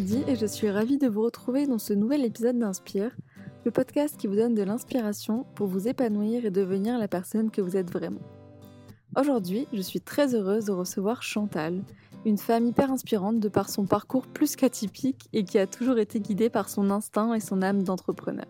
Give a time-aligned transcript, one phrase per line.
[0.00, 3.14] Et je suis ravie de vous retrouver dans ce nouvel épisode d'Inspire,
[3.66, 7.60] le podcast qui vous donne de l'inspiration pour vous épanouir et devenir la personne que
[7.60, 8.22] vous êtes vraiment.
[9.14, 11.82] Aujourd'hui, je suis très heureuse de recevoir Chantal,
[12.24, 16.18] une femme hyper inspirante de par son parcours plus qu'atypique et qui a toujours été
[16.18, 18.48] guidée par son instinct et son âme d'entrepreneur.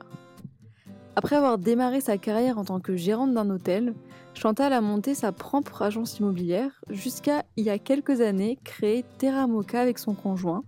[1.17, 3.95] Après avoir démarré sa carrière en tant que gérante d'un hôtel,
[4.35, 9.47] Chantal a monté sa propre agence immobilière jusqu'à, il y a quelques années, créer Terra
[9.47, 10.63] Mocha avec son conjoint,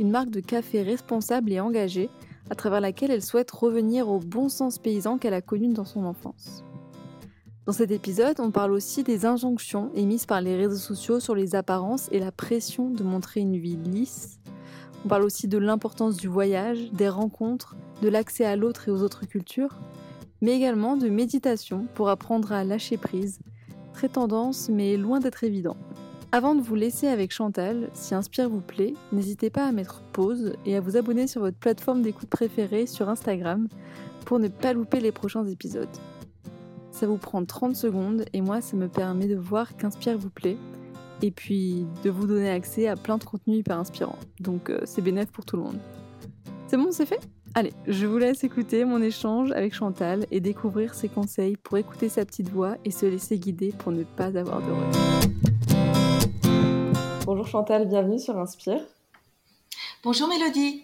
[0.00, 2.10] une marque de café responsable et engagée,
[2.50, 6.04] à travers laquelle elle souhaite revenir au bon sens paysan qu'elle a connu dans son
[6.04, 6.64] enfance.
[7.66, 11.54] Dans cet épisode, on parle aussi des injonctions émises par les réseaux sociaux sur les
[11.54, 14.38] apparences et la pression de montrer une vie lisse.
[15.04, 19.02] On parle aussi de l'importance du voyage, des rencontres, de l'accès à l'autre et aux
[19.02, 19.78] autres cultures,
[20.40, 23.38] mais également de méditation pour apprendre à lâcher prise.
[23.92, 25.76] Très tendance, mais loin d'être évident.
[26.32, 30.54] Avant de vous laisser avec Chantal, si Inspire vous plaît, n'hésitez pas à mettre pause
[30.66, 33.68] et à vous abonner sur votre plateforme d'écoute préférée sur Instagram
[34.26, 35.86] pour ne pas louper les prochains épisodes.
[36.90, 40.56] Ça vous prend 30 secondes et moi ça me permet de voir qu'Inspire vous plaît
[41.22, 44.18] et puis de vous donner accès à plein de contenus hyper inspirants.
[44.40, 45.78] Donc euh, c'est bénéf pour tout le monde.
[46.66, 47.20] C'est bon, c'est fait?
[47.56, 52.08] Allez, je vous laisse écouter mon échange avec Chantal et découvrir ses conseils pour écouter
[52.08, 55.28] sa petite voix et se laisser guider pour ne pas avoir de regrets.
[57.24, 58.80] Bonjour Chantal, bienvenue sur Inspire.
[60.02, 60.82] Bonjour Mélodie.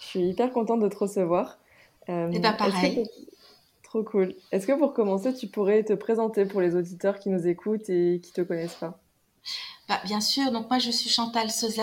[0.00, 1.58] Je suis hyper contente de te recevoir.
[2.08, 3.04] Euh, et eh bien pareil.
[3.82, 4.36] Trop cool.
[4.52, 8.20] Est-ce que pour commencer, tu pourrais te présenter pour les auditeurs qui nous écoutent et
[8.22, 8.96] qui ne te connaissent pas?
[9.88, 11.82] Bah, bien sûr, donc moi je suis Chantal Sauzet,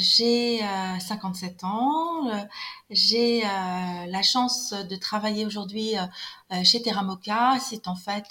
[0.00, 0.58] j'ai
[0.98, 2.44] 57 euh, ans, euh,
[2.90, 3.48] j'ai euh,
[4.08, 5.94] la chance de travailler aujourd'hui
[6.64, 7.58] chez Terramoka.
[7.60, 8.24] C'est en fait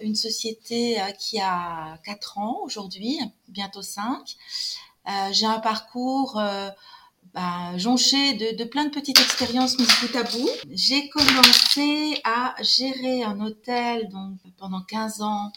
[0.00, 4.36] une société qui a 4 ans aujourd'hui, bientôt 5.
[5.32, 6.40] j'ai un parcours
[7.34, 10.50] bah, jonché de, plein de petites expériences mis bout à bout.
[10.70, 15.50] J'ai commencé à gérer un hôtel donc pendant 15 ans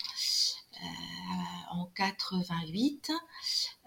[1.72, 3.12] en 88.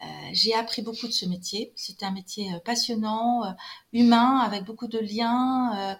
[0.02, 1.72] Euh, j'ai appris beaucoup de ce métier.
[1.76, 3.50] C'était un métier euh, passionnant, euh,
[3.92, 5.96] humain, avec beaucoup de liens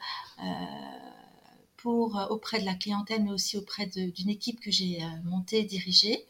[1.85, 6.27] auprès de la clientèle, mais aussi auprès d'une équipe que j'ai montée et dirigée.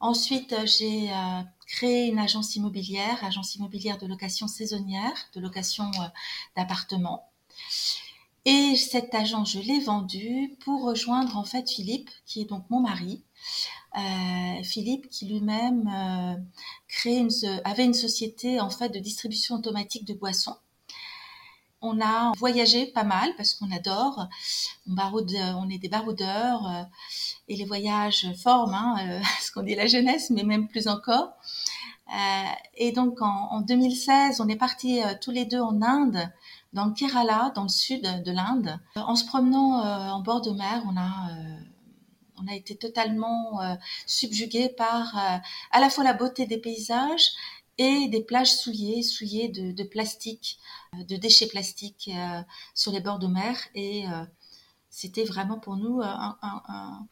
[0.00, 1.10] Ensuite, j'ai
[1.66, 5.90] créé une agence immobilière, agence immobilière de location saisonnière, de location
[6.56, 7.30] d'appartements.
[8.44, 12.80] Et cette agence, je l'ai vendue pour rejoindre en fait Philippe, qui est donc mon
[12.80, 13.22] mari,
[13.96, 20.56] euh, Philippe qui lui-même euh, avait une société en fait de distribution automatique de boissons.
[21.82, 24.28] On a voyagé pas mal parce qu'on adore.
[24.86, 26.82] On, on est des baroudeurs euh,
[27.48, 31.32] et les voyages forment hein, ce qu'on dit la jeunesse, mais même plus encore.
[32.76, 36.30] et donc en, en, 2016, on est partis tous les deux en Inde,
[36.72, 38.78] dans le Kerala, dans le sud de l'Inde.
[38.94, 39.80] En se promenant
[40.12, 41.30] en bord de mer, on a
[42.42, 43.74] on a été totalement euh,
[44.06, 45.38] subjugué par euh,
[45.70, 47.30] à la fois la beauté des paysages
[47.78, 50.58] et des plages souillées, souillées de, plastique,
[50.94, 52.10] euh, de déchets plastiques
[52.74, 53.56] sur les bords de mer.
[53.74, 54.04] Et
[54.90, 57.06] c'était vraiment pour nous un,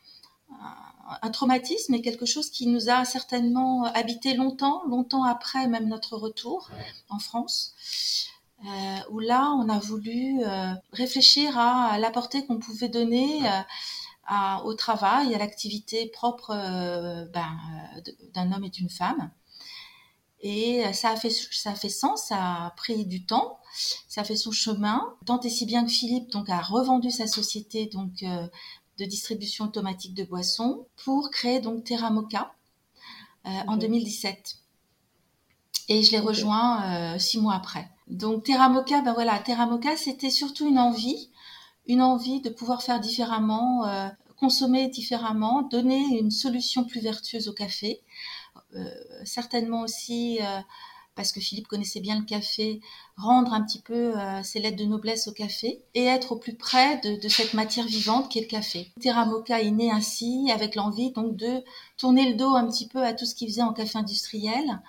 [1.32, 6.70] traumatisme et quelque chose qui nous a certainement habité longtemps, longtemps après même notre retour
[7.08, 7.74] en France.
[9.10, 10.42] où là, on a voulu
[10.92, 13.40] réfléchir à, à la portée qu'on pouvait donner
[14.64, 17.56] au travail, à l'activité propre euh, ben,
[17.96, 19.30] euh, d'un homme et d'une femme.
[20.40, 23.58] Et ça a, fait, ça a fait sens, ça a pris du temps,
[24.06, 27.26] ça a fait son chemin, tant et si bien que Philippe donc, a revendu sa
[27.26, 28.46] société donc, euh,
[28.98, 32.54] de distribution automatique de boissons pour créer donc Terra Mocha
[33.44, 34.58] en 2017.
[35.88, 37.88] Et je l'ai rejoint six mois après.
[38.08, 41.30] Donc Terra Mocha, ben voilà, Terra Mocha, c'était surtout une envie
[41.88, 44.08] une envie de pouvoir faire différemment, euh,
[44.38, 48.02] consommer différemment, donner une solution plus vertueuse au café.
[48.74, 48.84] Euh,
[49.24, 50.60] certainement aussi, euh,
[51.16, 52.80] parce que Philippe connaissait bien le café,
[53.16, 54.12] rendre un petit peu
[54.44, 58.28] ses lettres de noblesse au café et être au plus près de, cette matière vivante
[58.30, 58.92] qui est le café.
[59.00, 61.64] Terra Mocha est né ainsi avec l'envie donc de
[61.96, 64.80] tourner le dos un petit peu à tout ce qu'il faisait en café industriel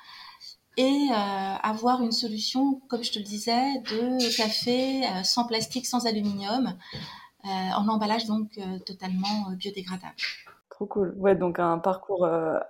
[0.80, 1.14] et euh,
[1.62, 6.68] avoir une solution, comme je te le disais, de café euh, sans plastique, sans aluminium,
[7.44, 10.16] euh, en emballage donc totalement biodégradable.
[10.70, 11.14] Trop cool.
[11.18, 12.26] Ouais, donc un parcours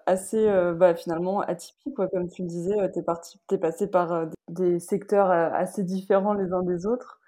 [0.07, 5.29] assez bah, finalement atypique, comme tu le disais, tu es, es, passé par des secteurs
[5.29, 7.19] assez différents les uns des autres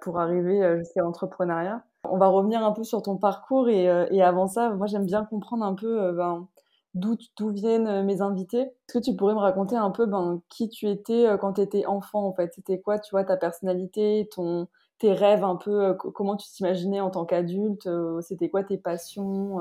[0.00, 1.84] pour arriver jusqu'à l'entrepreneuriat.
[2.04, 5.24] On va revenir un peu sur ton parcours et, et avant ça, moi j'aime bien
[5.24, 6.48] comprendre un peu ben,
[6.94, 7.16] d'où
[7.50, 8.60] viennent mes invités.
[8.60, 11.86] Est-ce que tu pourrais me raconter un peu ben, qui tu étais quand tu étais
[11.86, 12.52] enfant en fait?
[12.54, 14.68] C'était quoi, tu vois, ta personnalité, ton,
[14.98, 17.88] tes rêves un peu, comment tu t'imaginais en tant qu'adulte
[18.20, 19.58] C'était quoi tes passions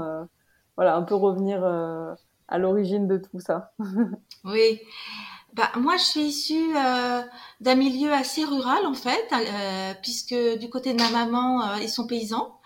[0.76, 3.74] Voilà, un peu revenir à l'origine de tout ça.
[4.44, 4.82] oui.
[5.54, 7.22] Bah, moi, je suis issue euh,
[7.60, 11.90] d'un milieu assez rural, en fait, euh, puisque du côté de ma maman, euh, ils
[11.90, 12.60] sont paysans,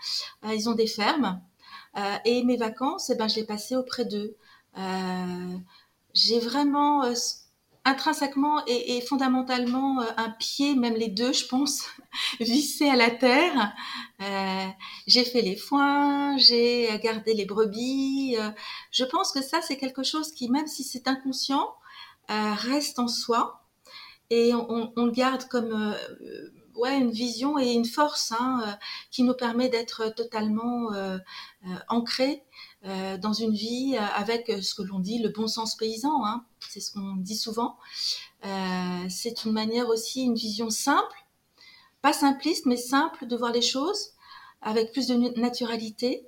[0.43, 1.41] ils ont des fermes.
[2.25, 4.35] et mes vacances, eh ben, je les passais auprès d'eux.
[6.13, 7.03] J'ai vraiment,
[7.87, 11.83] intrinsèquement et, fondamentalement, un pied, même les deux, je pense,
[12.39, 13.73] vissé à la terre.
[15.07, 18.37] j'ai fait les foins, j'ai gardé les brebis.
[18.91, 21.75] je pense que ça, c'est quelque chose qui, même si c'est inconscient,
[22.31, 23.61] euh, reste en soi
[24.31, 28.71] et on, le garde comme euh, ouais, une vision et une force hein, euh,
[29.11, 30.89] qui nous permet d'être totalement
[32.85, 36.25] euh, dans une vie avec ce que l'on dit le bon sens paysan.
[36.25, 37.77] Hein, c'est ce qu'on dit souvent.
[39.09, 41.25] c'est une manière aussi, une vision simple,
[42.01, 44.11] pas simpliste, mais simple de voir les choses
[44.61, 46.27] avec plus de naturalité.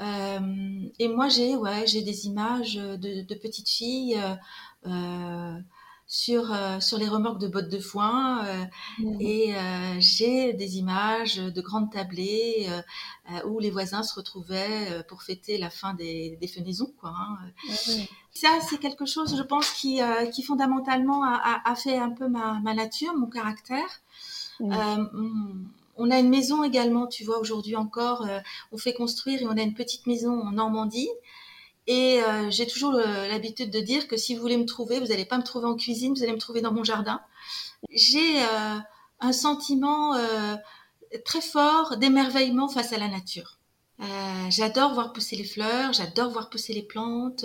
[0.00, 4.20] et moi, j'ai ouais, des images de, petites filles
[4.86, 5.58] euh,
[6.10, 8.64] sur, euh, sur les remorques de bottes de foin euh,
[8.98, 9.20] mmh.
[9.20, 9.54] et
[10.00, 12.68] j'ai des images de grandes tablées
[13.46, 16.92] où les voisins se retrouvaient pour fêter la fin des, des fenaisons.
[16.98, 17.38] Quoi, hein.
[18.32, 20.00] Ça, c'est quelque chose, je pense, qui,
[20.32, 24.00] qui fondamentalement a, a, fait un peu ma, ma nature, mon caractère.
[24.58, 24.74] Mmh.
[25.96, 28.26] on a une maison également, tu vois, aujourd'hui encore,
[28.72, 31.08] on fait construire et on a une petite maison en Normandie
[31.90, 35.24] et euh, j'ai toujours l'habitude de dire que si vous voulez me trouver, vous n'allez
[35.24, 37.20] pas me trouver en cuisine, vous allez me trouver dans mon jardin.
[37.90, 38.76] J'ai euh,
[39.18, 40.54] un sentiment euh,
[41.24, 43.58] très fort d'émerveillement face à la nature.
[44.50, 47.44] j'adore voir pousser les fleurs, j'adore voir pousser les plantes.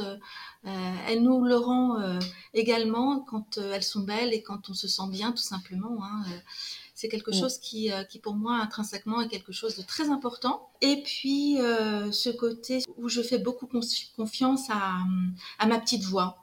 [1.08, 1.98] elles nous le rend
[2.54, 5.98] également quand elles sont belles et quand on se sent bien, tout simplement.
[6.04, 6.24] Hein
[6.96, 7.40] c'est quelque mm.
[7.40, 10.70] chose qui, euh, qui, pour moi, intrinsèquement, est quelque chose de très important.
[10.82, 13.68] Et puis, euh, ce côté où je fais beaucoup
[14.16, 15.00] confiance à,
[15.60, 16.38] à, ma petite voix,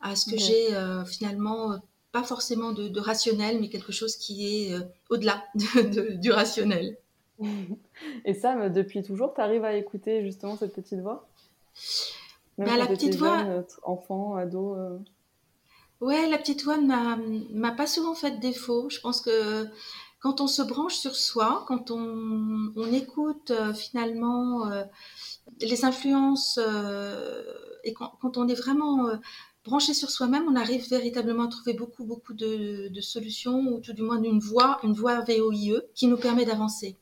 [0.00, 1.80] à ce que j'ai euh, finalement
[2.12, 4.74] pas forcément de, rationnel, mais quelque chose qui est
[5.10, 5.44] au-delà
[6.20, 6.96] du rationnel.
[8.24, 11.28] Et ça, depuis toujours, tu arrives à écouter justement cette petite voix?
[12.56, 13.44] Même bah, la petite voix.
[13.82, 14.76] enfant, ado.
[16.00, 18.88] Ouais, la petite voix m'a pas souvent fait défaut.
[18.90, 19.66] Je pense que
[20.20, 24.84] quand on se branche sur soi, quand on, écoute euh, finalement euh,
[25.60, 27.42] les influences euh,
[27.84, 29.08] et quand, on est vraiment
[29.64, 33.92] branché sur soi-même, on arrive véritablement à trouver beaucoup beaucoup de, de solutions ou tout
[33.92, 36.96] du moins une voie, une voie VOIE qui nous permet d'avancer.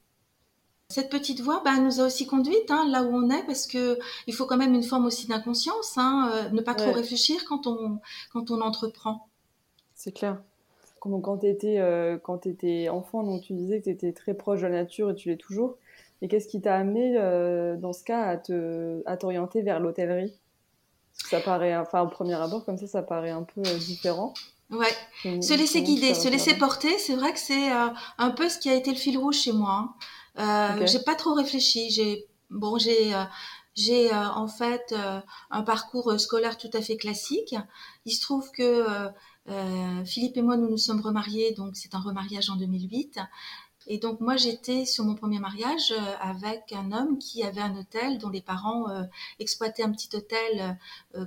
[0.94, 3.98] Cette petite voix bah, nous a aussi conduite hein, là où on est parce que
[4.28, 7.66] il faut quand même une forme aussi d'inconscience, hein, euh, ne pas trop réfléchir quand
[7.66, 7.98] on,
[8.32, 9.26] quand on entreprend.
[9.96, 10.40] C'est clair.
[11.00, 14.68] quand tu étais, euh, étais, enfant, donc tu disais que tu étais très proche de
[14.68, 15.78] la nature et tu l'es toujours.
[16.22, 20.32] Et qu'est-ce qui t'a amené euh, dans ce cas à, te, à t'orienter vers l'hôtellerie?
[21.12, 24.32] Ça paraît, enfin au premier abord comme ça, ça paraît un peu différent.
[24.70, 27.70] Ouais, se laisser guider, se laisser porter, c'est vrai que c'est
[28.18, 29.70] un peu ce qui a été le fil rouge chez moi.
[29.72, 29.94] Hein.
[30.38, 31.90] Euh, J'ai pas trop réfléchi.
[31.90, 33.24] J'ai bon, j'ai euh,
[33.74, 34.94] j'ai euh, en fait
[35.50, 37.54] un parcours scolaire tout à fait classique.
[38.04, 38.84] Il se trouve que
[40.04, 43.20] Philippe et moi nous nous sommes remariés, donc c'est un remariage en 2008.
[43.86, 48.18] Et donc moi j'étais sur mon premier mariage avec un homme qui avait un hôtel
[48.18, 48.86] dont les parents
[49.38, 50.78] exploitaient un petit hôtel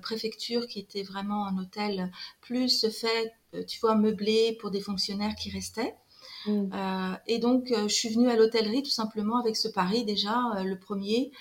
[0.01, 2.11] préfecture qui était vraiment un hôtel
[2.41, 3.33] plus fait,
[3.67, 5.95] tu vois, meublé pour des fonctionnaires qui restaient.
[6.47, 6.69] Mm.
[6.73, 10.51] Euh, et donc, euh, je suis venue à l'hôtellerie tout simplement avec ce pari déjà,
[10.57, 11.31] euh, le premier,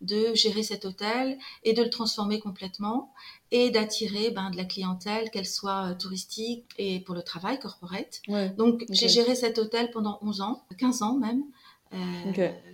[0.00, 3.12] de gérer cet hôtel et de le transformer complètement
[3.52, 8.20] et d'attirer ben, de la clientèle, qu'elle soit touristique et pour le travail, corporate.
[8.58, 11.44] donc, j'ai géré cet hôtel pendant 11 ans, 15 ans même.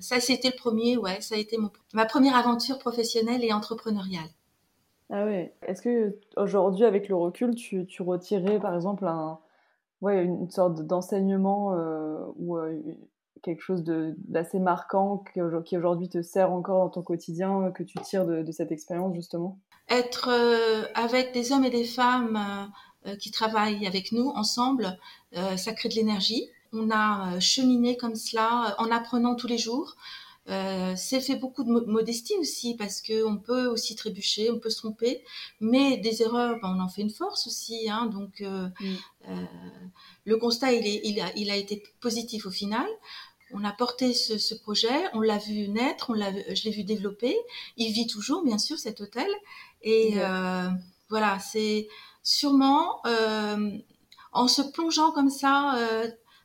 [0.00, 4.30] Ça, c'était le premier, ouais, ça a été mon, ma première aventure professionnelle et entrepreneuriale.
[5.10, 5.54] Ah ouais.
[5.66, 9.38] Est-ce que aujourd'hui, avec le recul, tu, tu retirais par exemple un,
[10.00, 12.80] ouais, une sorte d'enseignement euh, ou euh,
[13.42, 17.98] quelque chose d'assez marquant qui aujourd'hui te sert encore dans ton quotidien, euh, que tu
[18.00, 19.58] tires de, cette expérience justement?
[19.88, 20.28] Être
[20.94, 22.38] avec des hommes et des femmes
[23.18, 24.98] qui travaillent avec nous ensemble,
[25.32, 26.50] ça crée de l'énergie.
[26.74, 29.96] On a cheminé comme cela en apprenant tous les jours.
[30.48, 34.70] Euh, c'est fait beaucoup de modestie aussi parce que on peut aussi trébucher, on peut
[34.70, 35.22] se tromper,
[35.60, 37.88] mais des erreurs, ben, on en fait une force aussi.
[37.90, 38.94] Hein, donc euh, mm.
[39.28, 39.44] euh,
[40.24, 42.86] le constat, il, est, il, a, il a été positif au final.
[43.52, 47.36] on a porté ce, projet, on l'a vu naître, on l'a, je l'ai vu développer.
[47.76, 49.28] Il vit toujours, bien sûr, cet hôtel.
[49.82, 50.14] Et
[51.10, 51.88] voilà, c'est
[52.22, 53.02] sûrement
[54.32, 55.78] en se plongeant comme ça,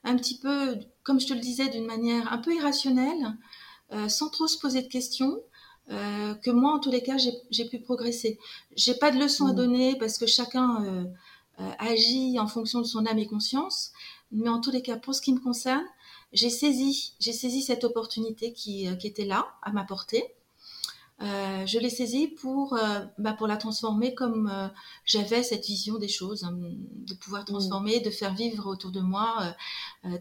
[0.06, 3.36] un petit peu, comme je te le disais, d'une manière un peu irrationnelle,
[4.08, 5.40] sans trop se poser de questions,
[5.88, 8.40] que moi, en tous les cas, j'ai, pu progresser.
[8.76, 9.56] J'ai pas de leçons à mm.
[9.56, 11.08] donner parce que chacun
[11.80, 13.92] agit en fonction de son âme et conscience.
[14.32, 15.86] Mais en tous les cas, pour ce qui me concerne,
[16.32, 20.34] j'ai saisi, j'ai saisi cette opportunité qui, qui, était là, à ma portée.
[21.22, 24.68] Euh, je l'ai saisie pour, euh, bah, pour la transformer comme euh,
[25.06, 29.56] j'avais cette vision des choses, hein, de pouvoir transformer, de faire vivre autour de moi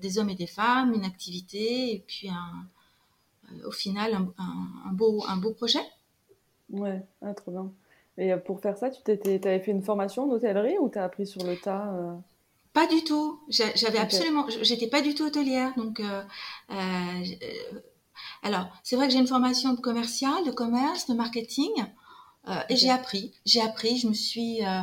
[0.01, 2.69] des hommes et des femmes, une activité, et puis un,
[3.67, 4.33] au final un,
[4.87, 5.83] un, beau, un beau projet.
[6.71, 7.73] Ouais, ah, trop bien.
[8.19, 11.45] Et pour faire ça, tu avais fait une formation d'hôtellerie ou tu as appris sur
[11.45, 11.95] le tas
[12.73, 13.41] Pas du tout.
[13.49, 16.01] J'avais absolument, j'étais pas du tout hôtelière, donc
[18.43, 21.71] alors, c'est vrai que j'ai une formation de commercial, de commerce, de marketing,
[22.49, 23.33] euh, et j'ai appris.
[23.47, 24.83] J'ai appris, je me suis euh,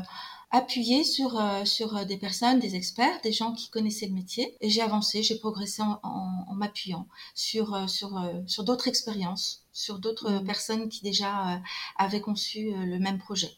[0.52, 4.70] appuyée sur, euh, sur des personnes, des experts, des gens qui connaissaient le métier, et
[4.70, 10.46] j'ai avancé, j'ai progressé en, en, m'appuyant sur, sur, sur d'autres expériences, sur d'autres mmh.
[10.46, 11.62] personnes qui déjà
[11.98, 13.52] avaient conçu le même projet.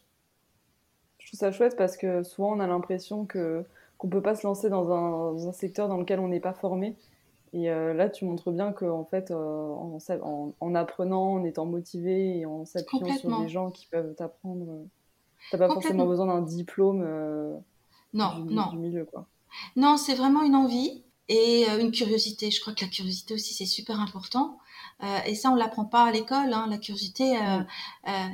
[1.17, 3.65] Je trouve ça chouette parce que souvent on a l'impression que
[4.01, 6.53] qu'on peut pas se lancer dans un, dans un secteur dans lequel on n'est pas
[6.53, 6.97] formé.
[7.53, 9.99] Et euh, là, tu montres bien qu'en fait, euh, en,
[10.59, 14.87] en, apprenant, en étant motivé et en s'appuyant sur des gens qui peuvent t'apprendre,
[15.53, 17.01] euh, n'as pas forcément besoin d'un diplôme
[18.13, 18.71] non, du, non.
[18.71, 19.05] du milieu.
[19.05, 19.27] Quoi.
[19.75, 22.51] Non, c'est vraiment une envie et une curiosité.
[22.51, 24.57] Je crois que la curiosité aussi, c'est super important.
[25.25, 26.51] et ça, on l'apprend pas à l'école.
[26.51, 26.67] Hein.
[26.69, 27.37] La curiosité,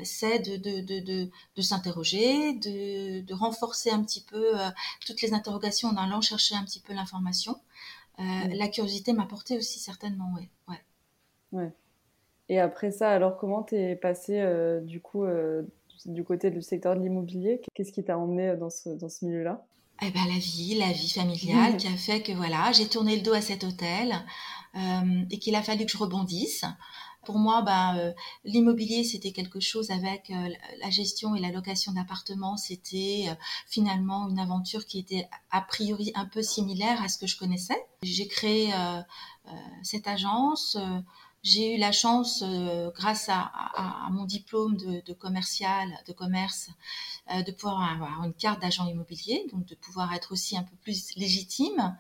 [0.04, 4.52] c'est de, de, de, de, de s'interroger, de, de renforcer un petit peu
[5.06, 7.56] toutes les interrogations en allant chercher un petit peu l'information.
[8.20, 8.24] Euh,
[8.56, 10.50] la curiosité m'a porté aussi certainement, ouais.
[10.68, 10.82] ouais.
[11.52, 11.72] Ouais.
[12.50, 15.64] Et après ça, alors comment t'es passé euh, du coup euh,
[16.06, 19.66] du côté du secteur de l'immobilier Qu'est-ce qui t'a emmené dans ce, dans ce milieu-là?
[20.02, 23.24] Eh ben, la vie, la vie familiale qui a fait que voilà, j'ai tourné le
[23.24, 24.14] dos à cet hôtel
[25.32, 26.64] et qu'il a fallu que je rebondisse
[27.28, 28.14] pour moi, bah, euh,
[28.46, 30.48] l'immobilier, c'était quelque chose avec euh,
[30.80, 32.56] la gestion et la location d'appartements.
[32.56, 33.34] C'était euh,
[33.68, 37.86] finalement une aventure qui était a priori un peu similaire à ce que je connaissais.
[38.02, 38.72] J'ai créé
[39.84, 40.78] cette agence.
[41.48, 42.44] J'ai eu la chance,
[42.96, 46.70] grâce à, mon diplôme de, commercial, de commerce,
[47.30, 51.16] de pouvoir avoir une carte d'agent immobilier, donc de pouvoir être aussi un peu plus
[51.16, 51.98] légitime.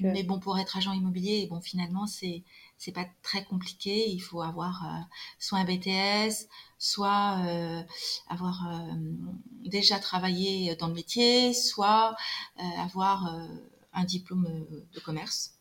[0.00, 2.42] Mais bon, pour être agent immobilier, bon, finalement, c'est
[2.82, 4.10] c'est pas très compliqué.
[4.10, 5.00] Il faut avoir euh,
[5.38, 6.48] soit un BTS,
[6.78, 7.80] soit euh,
[8.28, 8.94] avoir euh,
[9.64, 12.16] déjà travaillé dans le métier, soit
[12.78, 13.48] avoir
[13.92, 15.54] un diplôme de commerce.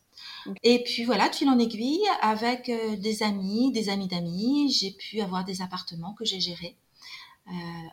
[0.64, 5.22] Et puis voilà, de fil en aiguille, avec des amis, des amis d'amis, j'ai pu
[5.22, 6.76] avoir des appartements que j'ai gérés.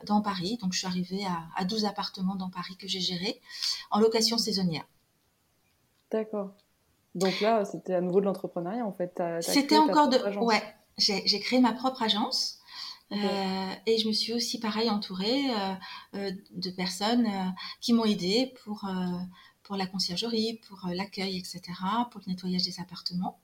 [0.07, 0.59] dans Paris.
[0.61, 3.41] Donc, je suis arrivée à, à 12 appartements dans Paris que j'ai gérés
[3.91, 4.85] en location saisonnière.
[6.11, 6.53] D'accord.
[7.15, 9.21] Donc là, c'était à nouveau de l'entrepreneuriat en fait.
[9.41, 10.19] C'était encore de.
[10.39, 10.63] Ouais,
[10.97, 12.59] j'ai créé ma propre agence.
[13.11, 15.75] Euh, et je me suis aussi pareil entourée euh,
[16.15, 17.27] euh, de personnes
[17.81, 18.85] qui m'ont aidée pour,
[19.69, 21.61] pour la conciergerie, pour l'accueil, etc.,
[22.11, 23.39] pour le nettoyage des appartements.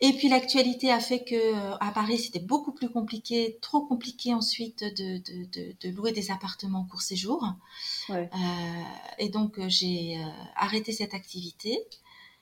[0.00, 4.82] Et puis l'actualité a fait que à Paris c'était beaucoup plus compliqué, trop compliqué ensuite
[4.82, 7.44] de, de, de, de louer des appartements en court séjour.
[8.08, 8.30] Ouais.
[9.18, 10.18] et donc j'ai
[10.56, 11.78] arrêté cette activité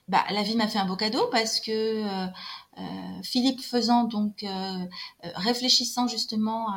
[0.09, 2.29] bah, la vie m'a fait un beau cadeau parce que euh, euh,
[3.23, 4.87] Philippe faisant donc euh,
[5.23, 6.69] réfléchissant justement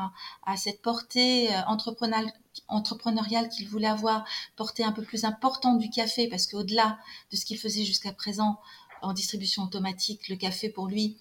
[0.46, 1.50] à, cette portée
[2.68, 4.26] entrepreneuriale, qu'il voulait avoir,
[4.56, 6.98] portée un peu plus importante du café parce qu'au-delà
[7.32, 8.60] de ce qu'il faisait jusqu'à présent
[9.02, 11.18] en distribution automatique, le café pour lui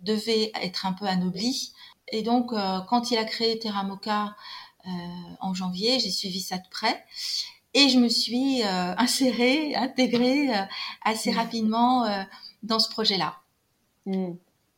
[0.00, 1.72] devait être un peu anobli.
[2.08, 2.50] Et donc
[2.88, 4.36] quand il a créé Terra Mocha
[5.40, 7.04] en janvier, j'ai suivi ça de près.
[7.74, 10.62] Et je me suis euh, insérée, intégrée euh,
[11.02, 12.22] assez rapidement euh,
[12.62, 13.34] dans ce projet-là.
[14.06, 14.32] Mmh.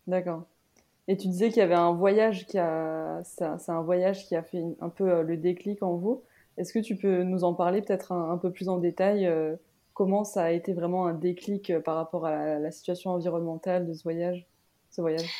[0.07, 0.43] D'accord.
[1.09, 4.43] Et tu disais qu'il y avait un voyage qui a, c'est un voyage qui a
[4.43, 6.23] fait un peu le déclic en vous.
[6.57, 9.31] Est-ce que tu peux nous en parler peut-être un, peu plus en détail
[9.93, 14.03] Comment ça a été vraiment un déclic par rapport à la, situation environnementale de ce
[14.03, 14.47] voyage,
[14.91, 15.31] ce voyage?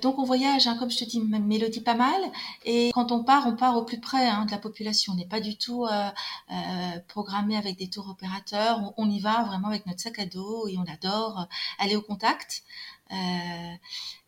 [0.00, 2.20] Donc on voyage, hein, comme je te dis, Mélodie pas mal.
[2.64, 5.12] Et quand on part, on part au plus près hein, de la population.
[5.12, 6.10] On n'est pas du tout euh,
[6.50, 8.92] euh, programmé avec des tours opérateurs.
[8.96, 11.44] On, y va vraiment avec notre sac à dos et on adore euh,
[11.78, 12.62] aller au contact.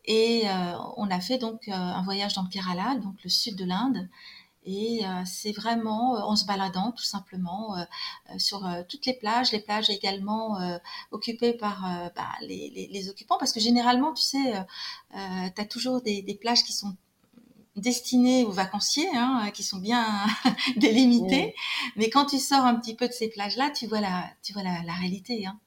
[0.05, 0.43] et
[0.97, 4.09] on a fait donc un voyage dans le Kerala, donc le sud de l'Inde.
[4.65, 7.75] Et c'est vraiment en se baladant tout simplement
[8.37, 10.59] sur toutes les plages, les plages également
[11.09, 11.81] occupées par
[12.15, 14.53] bah, les, occupants, parce que généralement, tu sais,
[15.11, 16.95] tu as toujours des, plages qui sont
[17.75, 20.05] destinées aux vacanciers, hein, qui sont bien
[20.77, 21.55] délimitées.
[21.95, 24.63] Mais quand tu sors un petit peu de ces plages-là, tu vois la, tu vois
[24.63, 25.47] la, réalité.
[25.47, 25.59] Hein.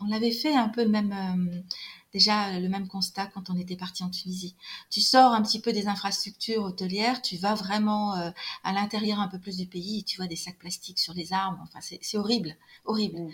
[0.00, 1.64] on avait fait un peu même
[2.12, 4.54] déjà le même constat quand on était parti en Tunisie.
[4.90, 8.30] Tu sors un petit peu des infrastructures hôtelières, tu vas vraiment euh,
[8.64, 11.58] à l'intérieur un peu plus du pays, tu vois des sacs plastiques sur les arbres.
[11.62, 13.20] Enfin, c'est horrible, horrible.
[13.20, 13.30] Mm.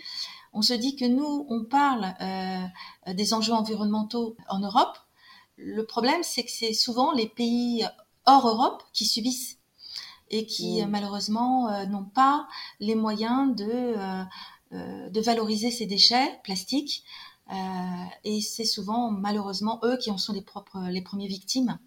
[0.53, 4.97] On se dit que nous, on parle euh, des enjeux environnementaux en Europe.
[5.57, 7.85] Le problème, c'est que c'est souvent les pays
[8.25, 9.57] hors Europe qui subissent
[10.29, 10.89] et qui mm.
[10.89, 12.47] malheureusement euh, n'ont pas
[12.79, 13.95] les moyens de,
[14.71, 17.26] de valoriser ces déchets plastiques euh,
[18.23, 21.79] et c'est souvent, malheureusement, eux qui en sont les, propres, les premiers victimes.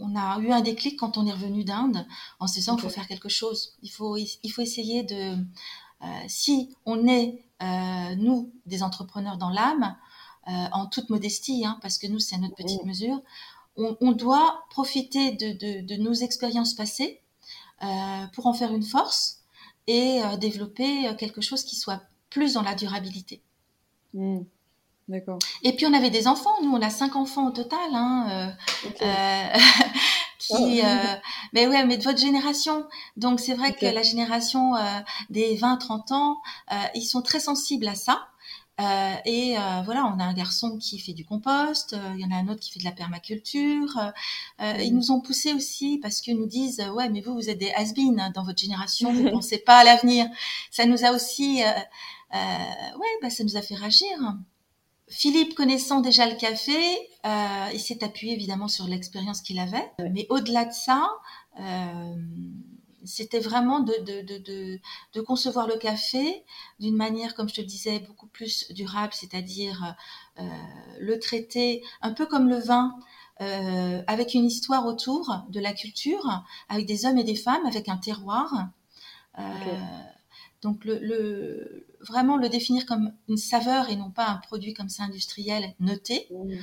[0.00, 2.06] On a eu un déclic quand on est revenu d'Inde
[2.40, 3.74] en se disant qu'il faut faire quelque chose.
[3.82, 5.36] Il faut, il faut essayer de...
[6.00, 9.96] Euh, si on est, euh, nous, des entrepreneurs dans l'âme,
[10.46, 13.20] en toute modestie, hein, parce que nous, c'est à notre petite mesure,
[13.76, 17.20] on, doit profiter de, de, de nos expériences passées
[18.32, 19.42] pour en faire une force
[19.86, 23.42] et développer quelque chose qui soit plus dans la durabilité.
[24.14, 24.38] Mmh.
[25.08, 25.38] D'accord.
[25.62, 28.48] Et puis on avait des enfants, nous on a cinq enfants au total, hein, euh,
[29.02, 29.58] euh,
[30.38, 31.16] qui, ah euh,
[31.54, 32.86] mais ouais, mais de votre génération.
[33.16, 34.74] Donc c'est vrai que la génération
[35.30, 36.36] des 20-30 ans,
[36.94, 38.28] ils sont très sensibles à ça.
[39.24, 42.48] et voilà, on a un garçon qui fait du compost, il y en a un
[42.48, 43.98] autre qui fait de la permaculture.
[44.60, 47.70] Ils nous ont poussé aussi parce qu'ils nous disent ouais, mais vous vous êtes des
[47.70, 47.94] has
[48.34, 50.26] dans votre génération, vous pensez pas à l'avenir.
[50.70, 51.62] Ça nous a aussi,
[52.34, 54.36] ouais, bah, ça nous a fait réagir.
[55.10, 56.76] Philippe, connaissant déjà le café,
[57.24, 59.90] euh, il s'est appuyé évidemment sur l'expérience qu'il avait.
[60.12, 61.10] Mais au-delà de ça,
[61.58, 62.14] euh,
[63.04, 63.94] c'était vraiment de,
[65.14, 66.44] de, concevoir le café
[66.78, 69.96] d'une manière, comme je te le disais, beaucoup plus durable, c'est-à-dire
[70.38, 70.42] euh,
[71.00, 72.94] le traiter un peu comme le vin.
[74.08, 77.96] avec une histoire autour de la culture, avec des hommes et des femmes, avec un
[77.96, 78.52] terroir.
[80.62, 85.04] Donc le, vraiment le définir comme une saveur et non pas un produit comme ça
[85.04, 86.26] industriel noté.
[86.30, 86.54] Mmh.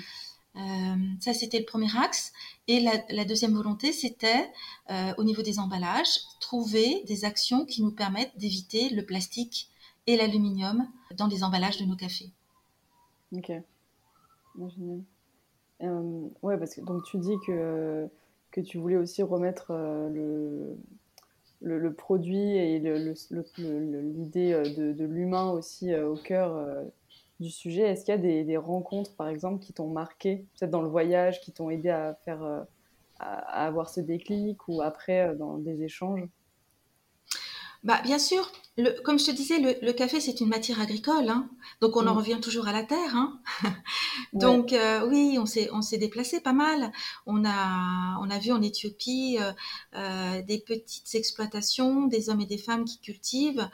[0.58, 2.31] Euh, ça, c'était le premier axe.
[2.67, 2.79] Et
[3.10, 4.49] la, deuxième volonté, c'était,
[4.89, 9.69] euh, au niveau des emballages, trouver des actions qui nous permettent d'éviter le plastique
[10.08, 12.31] et l'aluminium dans les emballages de nos cafés.
[13.34, 13.51] Ok.
[14.58, 15.01] Génial.
[15.81, 18.08] Euh, ouais, parce que donc tu dis que,
[18.51, 20.77] que tu voulais aussi remettre le,
[21.61, 26.83] le, produit et l'idée euh, de, l'humain aussi euh, au cœur euh,
[27.39, 27.83] du sujet.
[27.83, 31.41] Est-ce qu'il y a des, rencontres, par exemple, qui t'ont marqué, peut-être dans le voyage,
[31.41, 32.65] qui t'ont aidé à faire,
[33.19, 36.27] à, avoir ce déclic ou après dans des échanges?
[37.86, 38.52] Bah, bien sûr,
[39.04, 41.48] comme je te disais, le, café, c'est une matière agricole, hein.
[41.82, 42.17] donc on en mm.
[42.17, 43.15] revient toujours à la terre.
[43.15, 43.39] Hein.
[44.34, 46.91] donc euh, oui, on s'est, on s'est déplacé pas mal.
[47.28, 49.52] On a, on a vu en Éthiopie euh,
[49.95, 53.69] euh, des petites exploitations, des hommes et des femmes qui cultivent.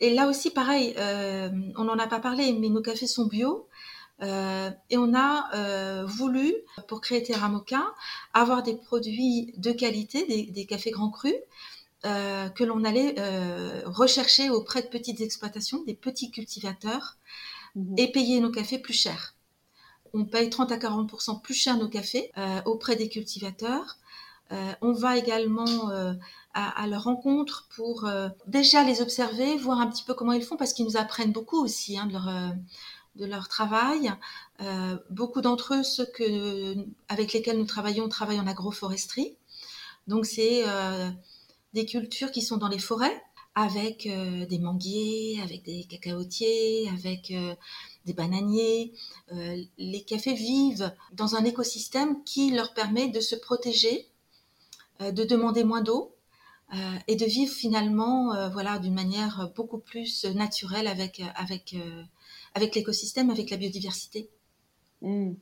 [0.00, 0.94] Et là aussi, pareil,
[1.76, 3.68] on n'en a pas parlé, mais nos cafés sont bio.
[4.20, 6.52] et on a voulu,
[6.88, 7.84] pour créer Terra Mocha,
[8.34, 11.36] avoir des produits de qualité, des, des cafés grands crus,
[12.04, 17.16] euh, que l'on allait euh, rechercher auprès de petites exploitations, des petits cultivateurs,
[17.76, 17.94] mhm.
[17.96, 19.36] et payer nos cafés plus cher.
[20.12, 23.98] On paye 30 à 40% plus cher nos cafés euh, auprès des cultivateurs.
[24.80, 25.90] on va également
[26.52, 28.06] à, leur rencontre pour
[28.46, 31.62] déjà les observer, voir un petit peu comment ils font, parce qu'ils nous apprennent beaucoup
[31.64, 32.28] aussi hein, de leur
[33.16, 34.12] de leur travail.
[35.08, 36.74] beaucoup d'entre eux, ceux que,
[37.08, 39.36] avec lesquels nous travaillons, travaillent en agroforesterie.
[40.06, 40.64] Donc c'est
[41.72, 43.22] des cultures qui sont dans les forêts,
[43.54, 47.54] avec euh, des manguiers, avec des cacaotiers, avec euh,
[48.06, 48.92] des bananiers.
[49.32, 54.08] Euh, les cafés vivent dans un écosystème qui leur permet de se protéger,
[55.00, 56.14] de demander moins d'eau
[57.08, 61.74] et de vivre finalement voilà, d'une manière beaucoup plus naturelle avec, avec,
[62.54, 64.30] avec l'écosystème, avec la biodiversité.
[65.00, 65.32] Mmh.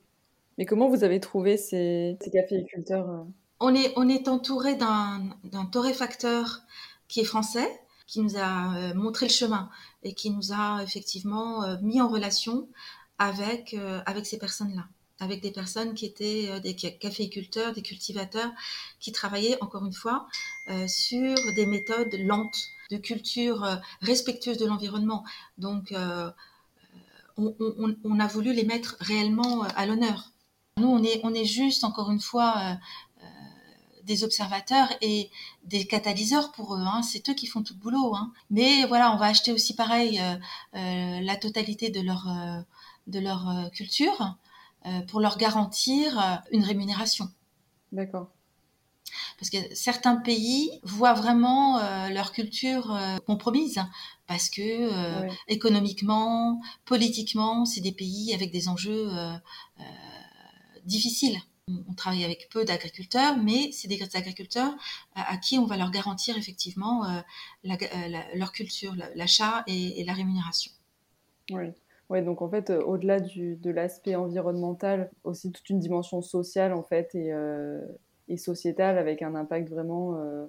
[0.57, 3.27] Mais comment vous avez trouvé ces, ces caféiculteurs
[3.61, 6.61] on est, entouré d'un torréfacteur
[7.07, 7.69] qui est français,
[8.07, 9.69] qui nous a euh, montré le chemin
[10.03, 12.67] et qui nous a effectivement euh, mis en relation
[13.19, 14.87] avec, euh, avec ces personnes-là,
[15.19, 18.51] avec des personnes qui étaient des caféiculteurs, des cultivateurs,
[18.99, 20.27] qui travaillaient, encore une fois,
[20.87, 25.23] sur des méthodes lentes de culture respectueuse de l'environnement.
[25.59, 25.93] Donc,
[27.37, 30.31] on, a voulu les mettre réellement à l'honneur.
[30.77, 32.79] Nous, on est juste, encore une fois,
[34.03, 35.29] des observateurs et
[35.63, 36.81] des catalyseurs pour eux.
[36.81, 37.01] Hein.
[37.01, 38.15] C'est eux qui font tout le boulot.
[38.15, 38.31] Hein.
[38.49, 40.21] Mais voilà, on va acheter aussi pareil
[40.73, 42.27] la totalité de leur
[43.07, 44.37] de leur culture
[45.07, 47.29] pour leur garantir une rémunération.
[47.91, 48.29] D'accord
[49.41, 53.81] parce que certains pays voient vraiment euh, leur culture euh, compromise
[54.27, 59.09] parce que euh, économiquement, politiquement, c'est des pays avec des enjeux
[60.85, 61.37] difficiles.
[61.67, 64.73] On travaille avec peu d'agriculteurs, mais c'est des agriculteurs
[65.15, 67.03] à, qui on va leur garantir effectivement
[67.63, 70.71] leur culture, l'achat et, la rémunération.
[71.51, 71.65] Oui.
[72.09, 77.15] Ouais, donc en fait, au-delà de l'aspect environnemental, aussi toute une dimension sociale en fait
[77.15, 77.31] et,
[78.31, 80.45] et sociétale avec un impact vraiment euh,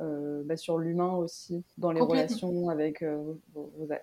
[0.00, 3.34] euh, bah, sur l'humain aussi, dans les relations avec euh,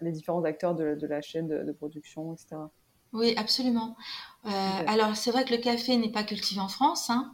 [0.02, 2.62] les différents acteurs de, la chaîne de, production, etc.
[3.14, 3.96] Oui, absolument.
[4.44, 7.34] Alors, c'est vrai que le café n'est pas cultivé en France, hein,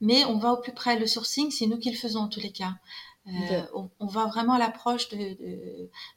[0.00, 0.98] mais on va au plus près.
[0.98, 2.74] Le sourcing, c'est nous qui le faisons en tous les cas.
[3.74, 5.36] on, va vraiment à l'approche de,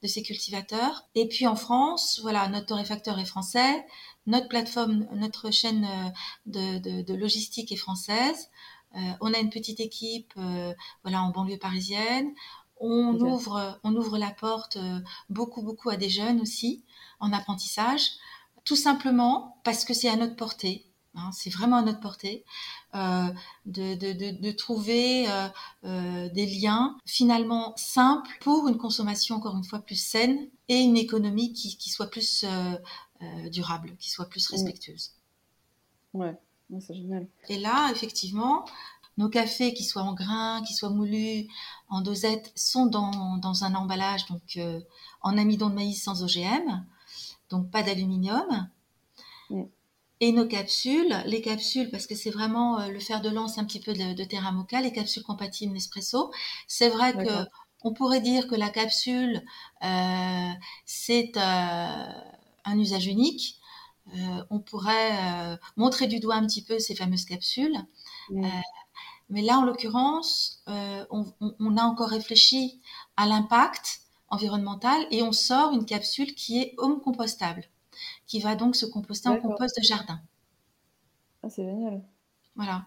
[0.01, 1.03] de, ces cultivateurs.
[1.15, 3.85] Et puis en France, voilà, notre torréfacteur est français
[4.27, 5.87] notre plateforme, notre chaîne
[6.45, 8.49] euh, de, logistique est française.
[8.95, 12.33] Euh, on a une petite équipe euh, voilà, en banlieue parisienne.
[12.79, 14.77] On, ouvre, on ouvre la porte
[15.29, 16.83] beaucoup, beaucoup à des jeunes aussi
[17.19, 18.01] en apprentissage,
[18.65, 20.83] tout simplement parce que c'est à notre portée.
[21.15, 22.45] Hein, c'est vraiment à notre portée
[22.93, 25.25] de, de, trouver
[25.83, 31.53] des liens finalement simples pour une consommation encore une fois plus saine et une économie
[31.53, 32.45] qui, qui soit plus
[33.23, 34.53] euh, durable, qui soit plus mm.
[34.53, 35.13] respectueuse.
[36.13, 36.37] Ouais,
[36.79, 37.27] c'est génial.
[37.49, 38.65] Et là, effectivement,
[39.17, 41.47] nos cafés, qui soient en grains, qui soient moulus,
[41.89, 44.79] en dosette, sont dans, dans un emballage donc euh,
[45.21, 46.85] en amidon de maïs sans OGM,
[47.49, 48.69] donc pas d'aluminium.
[49.49, 49.63] Mm.
[50.19, 53.65] Et nos capsules, les capsules, parce que c'est vraiment euh, le fer de lance un
[53.65, 56.31] petit peu de, de Terra Mocha, les capsules compatibles Nespresso.
[56.67, 57.45] C'est vrai que
[57.83, 59.43] on pourrait dire que la capsule,
[59.83, 60.49] euh,
[60.85, 63.59] c'est un usage unique.
[64.15, 67.75] Euh, on pourrait euh, montrer du doigt un petit peu ces fameuses capsules.
[68.31, 68.47] Euh,
[69.29, 72.81] mais là, en l'occurrence, on, a encore réfléchi
[73.17, 77.63] à l'impact environnemental et on sort une capsule qui est home compostable,
[78.25, 80.19] qui va donc se composter en compost de jardin.
[81.43, 82.01] Ah, c'est génial.
[82.55, 82.85] Voilà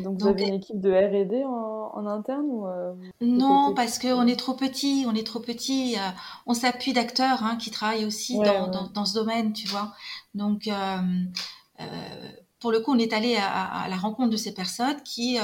[0.00, 4.38] donc, vous avez une équipe de R&D en, interne ou euh, Non, parce qu'on est
[4.38, 5.96] trop petit, on est trop petit.
[5.96, 6.10] Euh,
[6.46, 9.92] on s'appuie d'acteurs hein, qui travaillent aussi dans, ce domaine, tu vois.
[10.34, 11.82] Donc, euh,
[12.60, 15.38] pour le coup, on est allé à, la rencontre de ces personnes qui,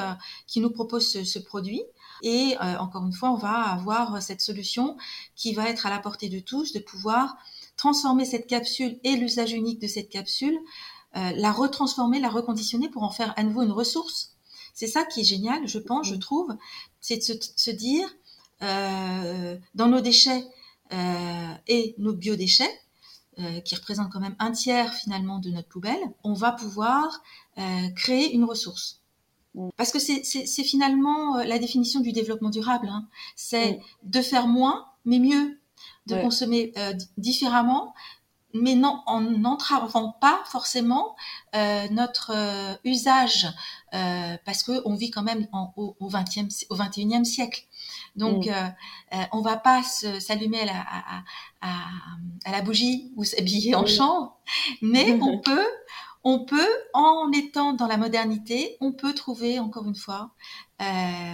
[0.46, 1.82] qui nous proposent ce, ce produit.
[2.22, 4.96] Et encore une fois, on va avoir cette solution
[5.36, 7.36] qui va être à la portée de tous, de pouvoir
[7.76, 10.58] transformer cette capsule et l'usage unique de cette capsule
[11.16, 14.32] euh, la retransformer, la reconditionner pour en faire à nouveau une ressource.
[14.74, 16.52] C'est ça qui est génial, je pense, je trouve,
[17.00, 18.08] c'est de se, dire,
[18.62, 20.44] euh, dans nos déchets
[20.92, 22.80] euh, et nos biodéchets,
[23.64, 27.22] qui représentent quand même un tiers finalement de notre poubelle, on va pouvoir
[27.96, 29.00] créer une ressource.
[29.54, 29.68] Mm.
[29.76, 32.88] Parce que c'est finalement la définition du développement durable.
[32.88, 33.06] Hein.
[33.36, 34.10] C'est mm.
[34.10, 35.58] de faire moins, mais mieux,
[36.06, 36.72] de consommer
[37.18, 37.94] différemment,
[38.54, 41.16] mais non, en n'entravant pas forcément
[41.54, 43.48] euh, notre euh, usage,
[43.92, 47.64] euh, parce que on vit quand même au, au 20e, au 21e siècle.
[48.16, 48.50] Donc, mm.
[48.50, 51.22] euh, on va pas s'allumer à la, à,
[51.60, 51.68] à,
[52.44, 54.38] à, la bougie ou s'habiller en chambre,
[54.82, 55.66] mais on peut,
[56.22, 60.30] on peut, en étant dans la modernité, on peut trouver encore une fois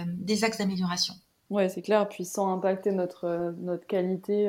[0.07, 1.13] des axes d'amélioration.
[1.49, 2.07] Ouais, c'est clair.
[2.07, 4.47] Puis sans impacter notre notre qualité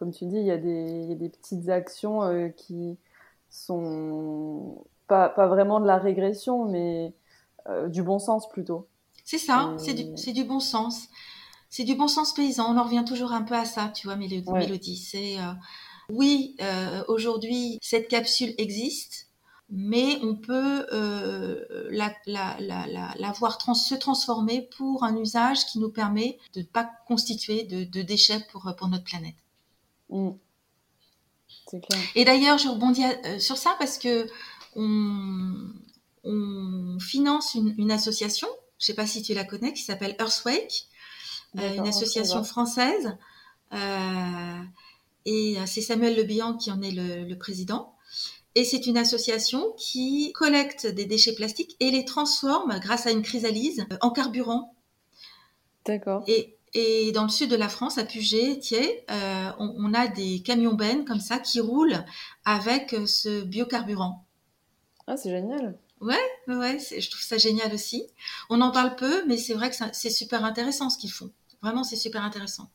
[0.00, 2.96] comme tu dis, il y a des, petites actions euh, qui
[3.50, 7.12] sont pas, vraiment de la régression, mais
[7.68, 8.86] euh, du bon sens plutôt.
[9.24, 11.08] C'est ça, c'est du, bon sens.
[11.70, 12.74] C'est du bon sens paysan.
[12.74, 14.96] On en revient toujours un peu à ça, tu vois, Mélodie.
[14.96, 15.52] C'est euh,
[16.10, 16.56] oui,
[17.08, 19.28] aujourd'hui, cette capsule existe,
[19.70, 20.86] mais on peut
[21.90, 22.12] la,
[23.38, 28.44] voir se transformer pour un usage qui nous permet de ne pas constituer de, déchets
[28.50, 29.36] pour notre planète.
[30.08, 30.30] Mm.
[32.14, 34.26] Et d'ailleurs, je rebondis euh, sur ça parce que
[34.76, 35.68] on,
[37.00, 40.89] finance une, association, je ne sais pas si tu la connais, qui s'appelle Earthwake, euh,
[41.54, 43.16] une association française.
[43.72, 44.62] Euh,
[45.26, 47.94] et c'est Samuel Le Bihan qui en est le, président.
[48.54, 53.22] Et c'est une association qui collecte des déchets plastiques et les transforme grâce à une
[53.22, 54.74] chrysalise en carburant.
[55.84, 56.24] D'accord.
[56.26, 60.40] Et, et dans le sud de la France, à Puget, Thiers, euh, on, a des
[60.42, 62.04] camions bennes comme ça qui roulent
[62.44, 64.24] avec euh, ce biocarburant.
[65.06, 65.78] Ah, c'est génial.
[66.00, 66.14] Ouais,
[66.46, 68.06] ouais, je trouve ça génial aussi.
[68.48, 71.30] On en parle peu, mais c'est vrai que c'est super intéressant ce qu'ils font.
[71.62, 72.70] Vraiment, c'est super intéressant.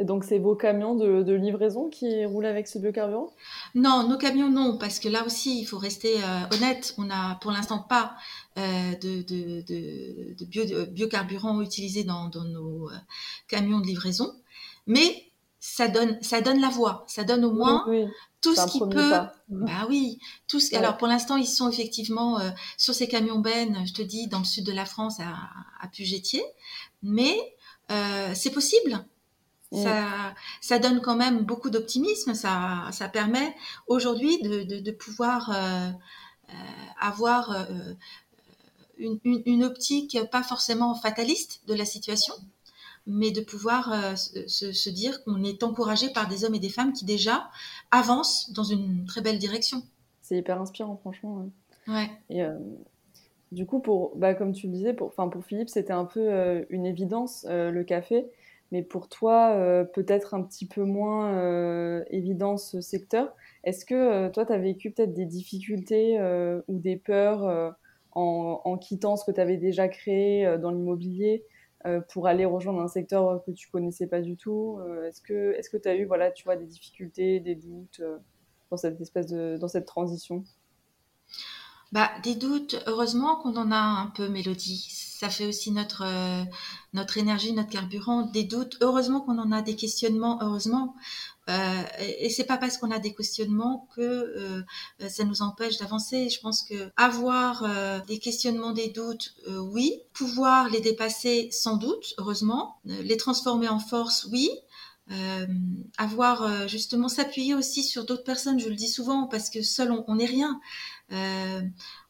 [0.00, 3.34] Et donc, c'est vos camions de, livraison qui roulent avec ce biocarburant?
[3.74, 6.94] Non, nos camions, non, parce que là aussi, il faut rester euh, honnête.
[6.96, 8.16] On n'a pour l'instant pas
[8.56, 12.94] euh, de, de, biocarburant utilisé dans, nos euh,
[13.46, 14.34] camions de livraison.
[14.86, 15.26] Mais
[15.58, 17.04] ça donne, ça donne la voie.
[17.06, 17.84] Ça donne au moins
[18.40, 19.12] tout ce qui peut.
[19.48, 20.74] Bah oui, tout ce...
[20.76, 22.38] Alors pour l'instant, ils sont effectivement
[22.78, 25.36] sur ces camions bennes, je te dis, dans le sud de la France, à,
[25.78, 26.42] à Puget-Thier.
[27.02, 27.36] Mais
[28.34, 29.04] c'est possible.
[29.72, 32.34] Ça, ça donne quand même beaucoup d'optimisme.
[32.34, 33.54] Ça, ça permet
[33.86, 35.90] aujourd'hui de, de, de, pouvoir euh,
[36.48, 36.52] euh
[37.00, 37.94] avoir euh,
[38.98, 42.34] une, une, une, optique pas forcément fataliste de la situation,
[43.06, 46.68] mais de pouvoir euh, se, se, dire qu'on est encouragé par des hommes et des
[46.68, 47.48] femmes qui déjà
[47.92, 49.82] avancent dans une très belle direction.
[50.20, 51.48] C'est hyper inspirant, franchement.
[51.86, 52.10] Ouais.
[52.28, 52.42] Et,
[53.52, 56.86] du coup, pour, bah, comme tu le disais, pour, pour Philippe, c'était un peu une
[56.86, 58.30] évidence, le café
[58.72, 63.34] mais pour toi, euh, peut-être un petit peu moins euh, évident ce secteur.
[63.64, 66.18] Est-ce que euh, toi, tu as vécu peut-être des difficultés
[66.68, 67.76] ou des peurs
[68.12, 71.44] en, quittant ce que tu avais déjà créé dans l'immobilier
[72.08, 75.96] pour aller rejoindre un secteur que tu connaissais pas du tout Est-ce que tu as
[75.96, 78.02] eu voilà, tu vois, des difficultés, des doutes
[78.70, 80.44] dans cette espèce de, dans cette transition?
[81.92, 84.86] Bah, des doutes, heureusement qu'on en a un peu, Mélodie.
[84.90, 86.44] Ça fait aussi notre, euh,
[86.94, 88.22] notre énergie, notre carburant.
[88.22, 90.94] Des doutes, heureusement qu'on en a des questionnements, heureusement.
[91.50, 94.62] Euh, et, c'est pas parce qu'on a des questionnements que euh,
[95.08, 96.28] ça nous empêche d'avancer.
[96.28, 100.00] Je pense que avoir euh, des questionnements, des doutes, oui.
[100.12, 102.78] Pouvoir les dépasser, sans doute, heureusement.
[102.84, 104.50] les transformer en force, oui.
[105.10, 105.46] Euh,
[105.98, 110.14] avoir justement s'appuyer aussi sur d'autres personnes, je le dis souvent, parce que seul on
[110.14, 110.60] n'est rien.
[111.12, 111.62] Euh,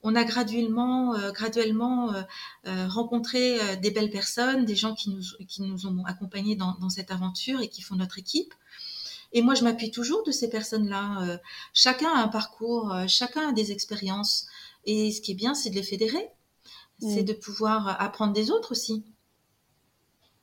[0.02, 5.62] on a graduellement, euh, graduellement euh, rencontré des belles personnes, des gens qui nous, qui
[5.62, 8.54] nous ont accompagnés dans, cette aventure et qui font notre équipe.
[9.32, 11.38] Et moi, je m'appuie toujours de ces personnes-là.
[11.72, 14.46] chacun a un parcours, chacun a des expériences.
[14.86, 16.30] Et ce qui est bien, c'est de les fédérer.
[16.98, 19.04] C'est de pouvoir apprendre des autres aussi.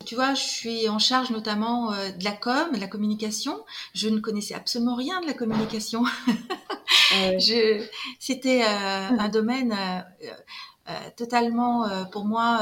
[0.05, 3.65] Tu vois, je suis en charge notamment de la com, de la communication.
[3.93, 6.03] Je ne connaissais absolument rien de la communication.
[8.19, 10.29] c'était euh, un domaine euh,
[10.89, 12.59] euh, totalement pour moi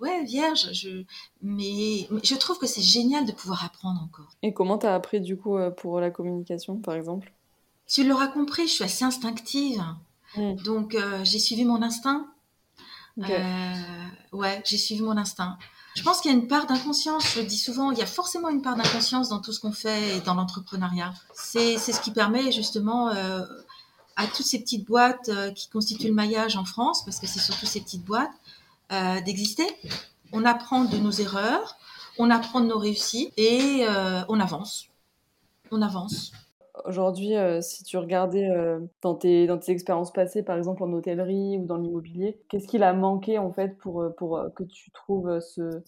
[0.00, 0.72] ouais, vierge.
[0.72, 1.04] Je,
[1.42, 4.30] mais, je trouve que c'est génial de pouvoir apprendre encore.
[4.42, 7.32] Et comment tu as appris du coup pour la communication, par exemple?
[7.86, 9.82] Tu l'auras compris, je suis assez instinctive.
[10.36, 10.54] Hmm.
[10.64, 12.26] Donc j'ai suivi mon instinct.
[13.16, 15.58] Ouais, j'ai suivi mon instinct.
[15.94, 18.06] Je pense qu'il y a une part d'inconscience, je le dis souvent, il y a
[18.06, 21.14] forcément une part d'inconscience dans tout ce qu'on fait et dans l'entrepreneuriat.
[21.34, 23.44] C'est ce qui permet justement euh,
[24.16, 27.38] à toutes ces petites boîtes euh, qui constituent le maillage en France, parce que c'est
[27.38, 28.32] surtout ces petites boîtes,
[28.90, 29.66] euh, d'exister.
[30.32, 31.76] On apprend de nos erreurs,
[32.18, 33.86] on apprend de nos réussites et
[34.28, 34.86] on avance.
[35.70, 36.32] On avance.
[36.84, 38.46] Aujourd'hui, si tu regardais
[39.00, 42.82] dans, tes, dans tes expériences passées, par exemple en hôtellerie ou dans l'immobilier, qu'est-ce qu'il
[42.82, 45.82] a manqué en fait pour, pour que tu trouves ce,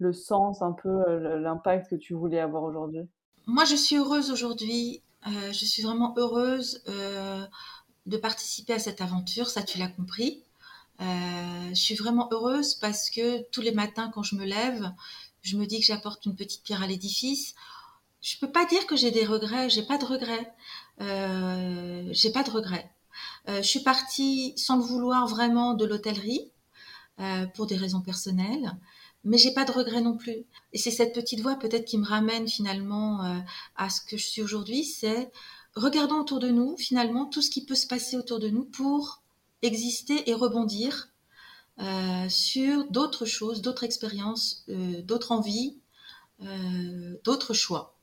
[0.00, 3.02] le sens, un peu l'impact que tu voulais avoir aujourd'hui?
[3.46, 5.02] Moi, je suis heureuse aujourd'hui.
[5.26, 6.82] je suis vraiment heureuse
[8.06, 10.42] de participer à cette aventure, ça tu l'as compris.
[10.98, 14.90] je suis vraiment heureuse parce que tous les matins quand je me lève,
[15.42, 17.54] je me dis que j'apporte une petite pierre à l'édifice
[18.20, 19.70] je peux pas dire que j'ai des regrets.
[19.70, 20.52] J'ai pas de regrets.
[21.00, 22.90] Euh, j'ai pas de regrets.
[23.48, 26.50] Euh, je suis partie sans le vouloir vraiment de l'hôtellerie
[27.20, 28.76] euh, pour des raisons personnelles,
[29.24, 30.44] mais j'ai pas de regrets non plus.
[30.72, 33.42] Et c'est cette petite voix peut-être qui me ramène finalement
[33.76, 34.84] à ce que je suis aujourd'hui.
[34.84, 35.30] C'est
[35.74, 39.22] regardons autour de nous finalement tout ce qui peut se passer autour de nous pour
[39.62, 41.08] exister et rebondir
[42.28, 45.78] sur d'autres choses, d'autres expériences, d'autres envies,
[47.24, 47.99] d'autres choix.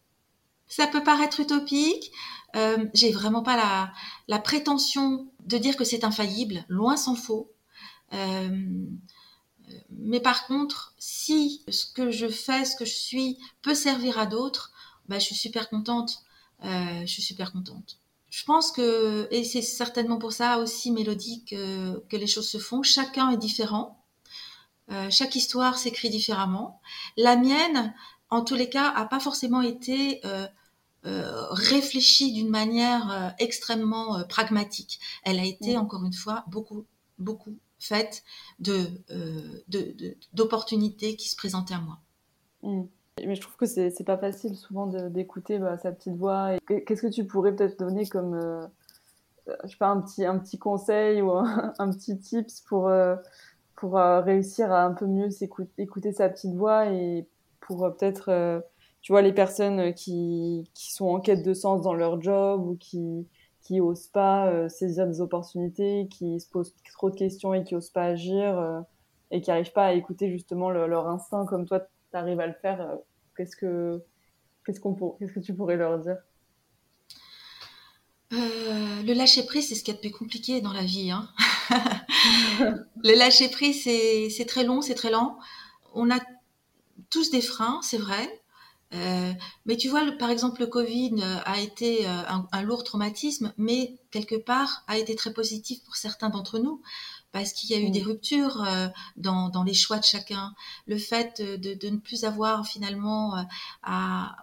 [0.68, 2.12] Ça peut paraître utopique.
[2.56, 3.92] Euh, j'ai vraiment pas
[4.28, 7.52] la, prétention de dire que c'est infaillible, loin s'en faut.
[8.14, 8.86] Euh,
[9.92, 14.26] mais par contre, si ce que je fais, ce que je suis, peut servir à
[14.26, 14.72] d'autres,
[15.08, 16.24] bah, je suis super contente.
[16.64, 18.00] Euh, je suis super contente.
[18.30, 22.82] Je pense que, et c'est certainement pour ça aussi, Mélodie, que, les choses se font.
[22.82, 24.04] Chacun est différent.
[25.10, 26.80] Chaque histoire s'écrit différemment.
[27.18, 27.94] La mienne,
[28.30, 30.22] en tous les cas, a pas forcément été
[31.52, 35.00] réfléchie d'une manière euh, extrêmement euh, pragmatique.
[35.24, 36.86] Elle a été, encore une fois, beaucoup,
[37.18, 38.24] beaucoup faite
[38.60, 38.88] de,
[40.34, 42.00] d'opportunités qui se présentaient à moi.
[42.64, 42.84] Mmh.
[43.26, 46.52] Mais je trouve que c'est, pas facile souvent d'écouter bah, sa petite voix.
[46.68, 48.70] Qu'est-ce que tu pourrais peut-être donner comme
[49.64, 53.16] je sais pas, un petit, un petit conseil ou un, petit tips pour, euh,
[53.76, 55.30] pour euh, réussir à un peu mieux
[55.78, 57.28] écouter sa petite voix et
[57.60, 58.64] pour peut-être,
[59.08, 62.76] tu vois, les personnes qui, qui sont en quête de sens dans leur job ou
[62.76, 63.26] qui,
[63.62, 67.90] qui osent pas saisir des opportunités, qui se posent trop de questions et qui osent
[67.90, 68.84] pas agir
[69.32, 72.54] et qui n'arrivent pas à écouter justement leur instinct comme toi, tu arrives à le
[72.62, 72.98] faire.
[73.38, 74.04] Qu'est-ce que
[74.66, 76.18] qu'est-ce qu'on qu'est-ce que tu pourrais leur dire?
[78.34, 81.12] Euh, le lâcher prise, c'est ce qui est le plus compliqué dans la vie.
[81.12, 81.30] Hein.
[83.06, 85.40] le lâcher prise, c'est très long, c'est très lent.
[85.94, 86.20] On a
[87.10, 88.42] tous des freins, c'est vrai.
[88.94, 89.34] Euh,
[89.66, 92.22] mais tu vois, par exemple, le Covid a été euh,
[92.52, 96.82] un, lourd traumatisme, mais quelque part a été très positif pour certains d'entre nous
[97.34, 98.66] parce qu'il y a eu des ruptures
[99.18, 100.56] dans, dans, les choix de chacun.
[100.88, 103.46] Le fait de, de ne plus avoir finalement
[103.84, 104.38] à,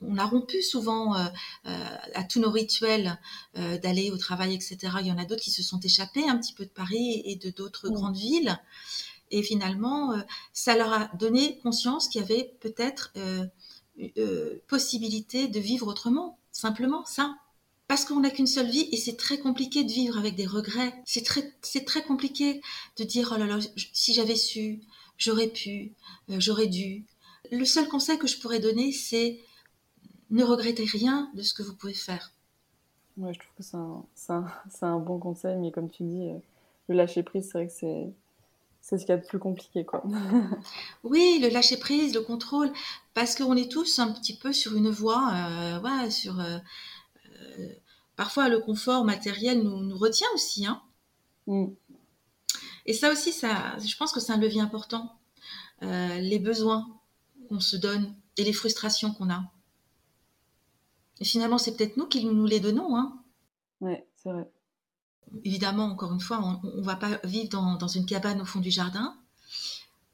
[0.00, 1.24] on a rompu souvent euh,
[1.66, 3.18] euh, à tous nos rituels
[3.56, 4.78] euh, d'aller au travail, etc.
[5.00, 7.36] Il y en a d'autres qui se sont échappés un petit peu de Paris et
[7.36, 8.58] de d'autres grandes villes.
[9.32, 10.14] Et finalement,
[10.52, 13.12] ça leur a donné conscience qu'il y avait peut-être
[14.66, 17.36] possibilité de vivre autrement, simplement ça.
[17.88, 20.92] Parce qu'on n'a qu'une seule vie et c'est très compliqué de vivre avec des regrets.
[21.04, 22.60] C'est très, c'est très compliqué
[22.98, 23.58] de dire oh là là,
[23.92, 24.80] si j'avais su,
[25.18, 25.92] j'aurais pu,
[26.28, 27.04] j'aurais dû.
[27.52, 29.38] Le seul conseil que je pourrais donner, c'est
[30.30, 32.32] ne regrettez rien de ce que vous pouvez faire.
[33.16, 34.46] Ouais, je trouve que c'est un,
[34.82, 36.38] un, bon conseil, mais comme tu dis, euh,
[36.88, 38.12] le lâcher prise, c'est vrai que c'est,
[38.88, 39.84] c'est ce qu'il y a de plus compliqué.
[39.84, 40.04] Quoi.
[41.02, 42.72] oui, le lâcher prise, le contrôle,
[43.14, 46.38] parce qu'on est tous un petit peu sur une voie, euh, ouais, sur.
[46.38, 46.58] Euh,
[48.14, 50.66] parfois, le confort matériel nous, nous retient aussi.
[50.66, 50.80] Hein.
[51.48, 51.66] Mm.
[52.86, 55.18] Et ça aussi, ça, je pense que c'est un levier important.
[55.82, 56.86] les besoins
[57.48, 59.50] qu'on se donne et les frustrations qu'on a.
[61.18, 62.96] Et finalement, c'est peut-être nous qui nous les donnons.
[62.96, 63.20] Hein.
[63.80, 64.48] Oui, c'est vrai.
[65.44, 68.70] Évidemment, encore une fois, on ne va pas vivre dans, une cabane au fond du
[68.70, 69.16] jardin.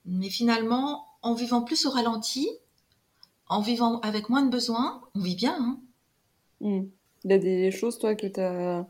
[0.05, 2.49] Mais finalement, en vivant plus au ralenti,
[3.49, 5.57] en vivant avec moins de besoins, on vit bien.
[5.61, 5.81] Hein.
[6.61, 6.87] Hmm.
[7.25, 8.87] Il y a des choses, toi, que tu as,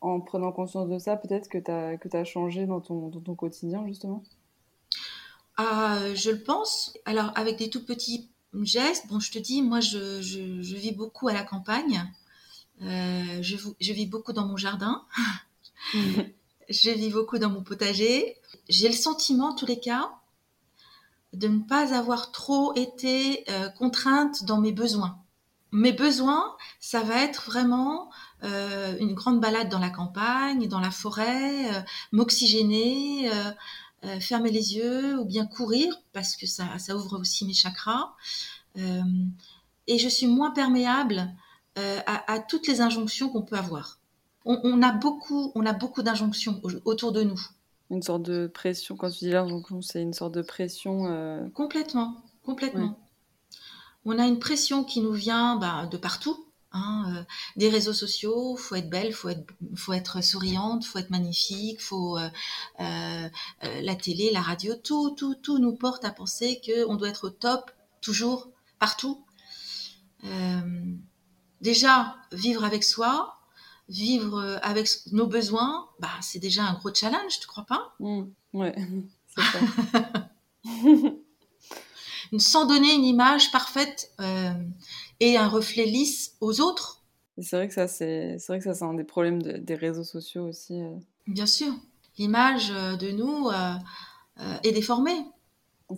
[0.00, 3.20] en prenant conscience de ça, peut-être que tu as, que as changé dans ton, dans
[3.20, 4.22] ton quotidien, justement?
[5.56, 6.92] Ah, Je le pense.
[7.06, 8.28] Alors, avec des tout petits
[8.62, 9.08] geste.
[9.08, 10.20] Bon, je te dis, moi, je,
[10.76, 12.04] vis beaucoup à la campagne.
[12.82, 15.04] Euh, je, vis beaucoup dans mon jardin.
[15.94, 18.36] je vis beaucoup dans mon potager.
[18.68, 20.10] J'ai le sentiment, en tous les cas,
[21.32, 25.18] de ne pas avoir trop été euh, contrainte dans mes besoins.
[25.72, 28.10] Mes besoins, ça va être vraiment
[28.44, 33.28] euh, une grande balade dans la campagne, dans la forêt, m'oxygéner,
[34.20, 38.12] fermer les yeux ou bien courir parce que ça, ça ouvre aussi mes chakras.
[38.76, 41.34] Et je suis moins perméable
[41.78, 43.98] euh, à, toutes les injonctions qu'on peut avoir.
[44.46, 47.40] On, a beaucoup, on a beaucoup d'injonctions autour de nous.
[47.90, 51.50] Une sorte de pression, quand tu dis l'injonction, c'est une sorte de pression.
[51.54, 52.98] Complètement, complètement.
[54.04, 56.44] On a une pression qui nous vient bah, de partout,
[56.76, 57.22] Hein, euh,
[57.54, 59.44] des réseaux sociaux, faut être belle, faut être,
[59.76, 62.28] faut être souriante, faut être magnifique, faut euh,
[62.80, 63.28] euh,
[63.60, 67.28] la télé, la radio, tout, tout, tout nous porte à penser que on doit être
[67.28, 68.48] au top toujours,
[68.80, 69.24] partout.
[71.60, 73.34] Déjà, vivre avec soi,
[73.88, 77.94] vivre avec nos besoins, bah, c'est déjà un gros challenge, tu crois pas?
[78.00, 78.74] Mmh, Ouais,
[79.26, 80.30] c'est ça.
[82.38, 84.12] Sans donner une image parfaite
[85.20, 87.04] et un reflet lisse aux autres.
[87.38, 90.46] C'est vrai que ça, c'est vrai que ça, c'est un des problèmes des réseaux sociaux
[90.46, 90.80] aussi.
[90.80, 90.94] Euh.
[91.26, 91.72] Bien sûr,
[92.16, 93.74] l'image euh, de nous euh,
[94.62, 95.16] est déformée.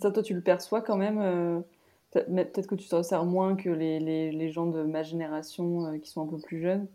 [0.01, 1.63] Ça, toi, tu le perçois quand même.
[2.11, 6.09] Peut-être que tu t'en sers moins que les, les, les, gens de ma génération qui
[6.09, 6.87] sont un peu plus jeunes.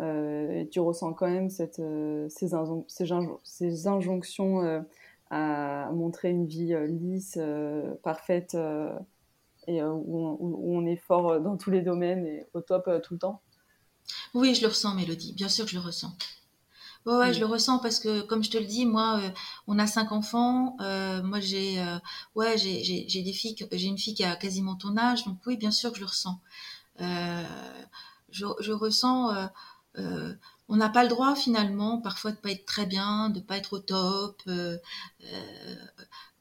[0.00, 1.80] et tu ressens quand même cette,
[2.28, 2.48] ces,
[2.88, 3.06] ces,
[3.44, 4.84] ces, injonctions
[5.30, 7.38] à montrer une vie lisse,
[8.02, 8.56] parfaite
[9.66, 13.00] et euh, où on, est fort euh, dans tous les domaines et au top euh,
[13.00, 13.42] tout le temps
[14.34, 15.32] Oui, je le ressens, Mélodie.
[15.32, 16.12] Bien sûr que je le ressens.
[17.06, 19.20] Ouais, ouais, je le ressens parce que, comme je te le dis, moi,
[19.66, 20.76] on a cinq enfants.
[21.24, 21.82] moi, j'ai,
[22.34, 25.56] ouais, j'ai, j'ai, des filles, j'ai une fille qui a quasiment ton âge, donc oui,
[25.56, 26.40] bien sûr que je le ressens.
[26.98, 29.48] Je, je, ressens.
[30.68, 33.74] on n'a pas le droit finalement, parfois, de pas être très bien, de pas être
[33.74, 34.42] au top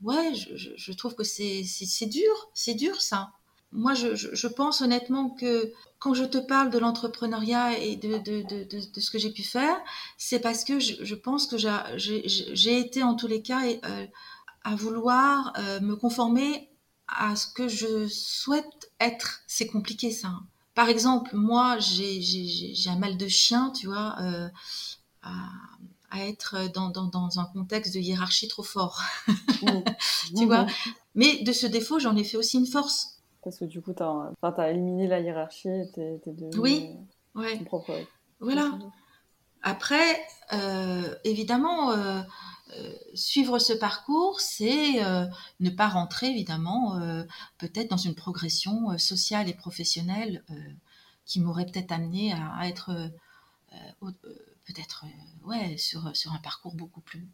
[0.01, 1.63] ouais, je, trouve que c'est
[2.07, 3.31] dur, c'est dur ça.
[3.75, 9.11] Moi, je, pense honnêtement que quand je te parle de l'entrepreneuriat et de, de, ce
[9.11, 9.77] que j'ai pu faire,
[10.17, 14.05] c'est parce que je, pense que j'ai été en tous les cas euh,
[14.63, 16.69] à vouloir euh, me conformer
[17.07, 19.41] à ce que je souhaite être.
[19.45, 20.29] C'est compliqué ça.
[20.29, 20.45] Hein.
[20.73, 24.49] par exemple, moi, j'ai un mal de chien, tu vois, euh,
[25.21, 25.49] à,
[26.17, 29.01] être dans, dans, un contexte de hiérarchie trop fort.
[29.27, 29.67] Mmh.
[30.37, 30.65] tu vois?
[31.13, 33.14] Mais de ce défaut, j'en ai fait aussi une force.
[33.45, 36.89] Parce que du coup, tu as, as, éliminé la hiérarchie et tu es, devenu oui,
[37.35, 37.59] ouais.
[37.59, 37.93] ton propre.
[38.39, 38.71] Voilà.
[39.61, 40.23] Après,
[40.53, 42.21] euh, évidemment, euh,
[42.77, 44.99] euh, suivre ce parcours, c'est
[45.59, 46.99] ne pas rentrer, évidemment,
[47.57, 50.43] peut-être dans une progression sociale et professionnelle
[51.25, 52.91] qui m'aurait peut-être amené à, être
[54.65, 55.05] peut-être
[55.43, 57.27] ouais, sur, sur un parcours beaucoup plus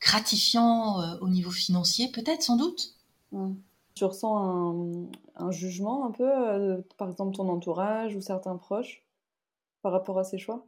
[0.00, 2.94] gratifiant au niveau financier, peut-être, sans doute.
[3.32, 3.54] Mmh.
[3.94, 9.04] Tu ressens un, un, jugement un peu, par exemple ton entourage ou certains proches
[9.82, 10.66] par rapport à ces choix?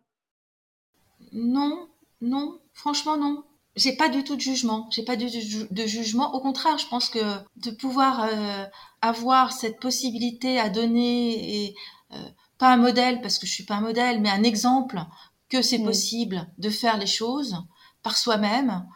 [1.33, 1.89] Non,
[2.21, 3.45] non, franchement non.
[3.75, 4.89] J'ai pas du tout de jugement.
[4.91, 5.27] J'ai pas de,
[5.71, 6.35] de, jugement.
[6.35, 7.19] Au contraire, je pense que
[7.57, 8.65] de pouvoir euh,
[9.03, 11.75] avoir cette possibilité à donner et
[12.13, 12.17] euh,
[12.57, 14.99] pas un modèle parce que je suis pas un modèle, mais un exemple
[15.51, 17.57] que c'est possible de faire les choses
[18.03, 18.87] par soi-même.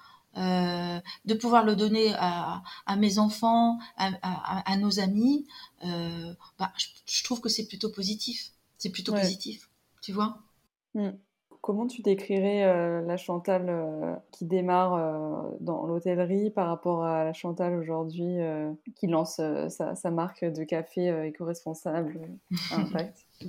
[0.41, 5.47] Euh, de pouvoir le donner à, à mes enfants, à, à, à nos amis,
[5.85, 8.53] euh, bah, je, je, trouve que c'est plutôt positif.
[8.79, 9.69] C'est plutôt positif
[10.03, 10.39] tu vois.
[10.95, 11.11] Mmh.
[11.61, 17.75] Comment tu décrirais euh, la Chantal qui démarre dans l'hôtellerie par rapport à la Chantal
[17.75, 18.39] aujourd'hui
[18.97, 22.19] qui lance sa, marque de café éco-responsable
[22.73, 23.27] impact?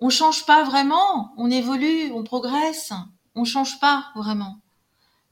[0.00, 2.92] On change pas vraiment, on évolue, on progresse,
[3.34, 4.60] on change pas vraiment.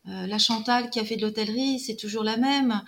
[0.06, 2.82] La Chantal qui a fait de l'hôtellerie, c'est toujours la même.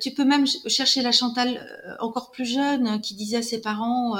[0.00, 1.66] tu peux même chercher la Chantal
[2.00, 4.16] encore plus jeune qui disait à ses parents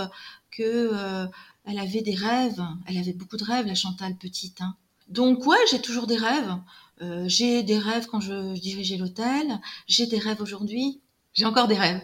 [0.52, 1.26] que euh,
[1.64, 2.62] elle avait des rêves.
[2.86, 4.60] Elle avait beaucoup de rêves, la Chantal petite.
[4.60, 4.76] Hein.
[5.08, 6.54] Donc ouais, j'ai toujours des rêves.
[7.00, 9.60] Euh, j'ai des rêves quand je, dirigeais l'hôtel.
[9.88, 11.00] J'ai des rêves aujourd'hui.
[11.32, 12.00] J'ai encore des rêves.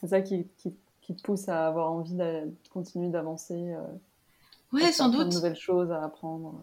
[0.00, 3.72] C'est ça qui, qui, qui, te pousse à avoir envie de continuer d'avancer.
[3.72, 3.86] Euh,
[4.72, 5.28] ouais, sans doute.
[5.28, 6.62] De nouvelles choses à apprendre.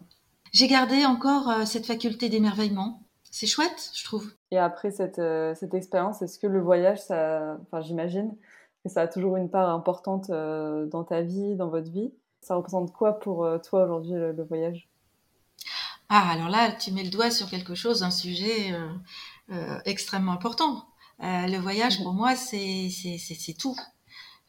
[0.52, 3.02] J'ai gardé encore euh, cette faculté d'émerveillement.
[3.30, 4.32] C'est chouette, je trouve.
[4.50, 5.20] Et après cette,
[5.54, 8.34] cette expérience, est-ce que le voyage, ça, enfin j'imagine,
[8.88, 12.12] ça a toujours une part importante euh, dans ta vie, dans votre vie.
[12.40, 14.88] Ça représente quoi pour euh, toi aujourd'hui le, voyage?
[16.08, 18.72] Ah, alors là, tu mets le doigt sur quelque chose, un sujet
[19.50, 20.86] euh, extrêmement important.
[21.20, 22.88] le voyage, pour moi, c'est
[23.58, 23.76] tout.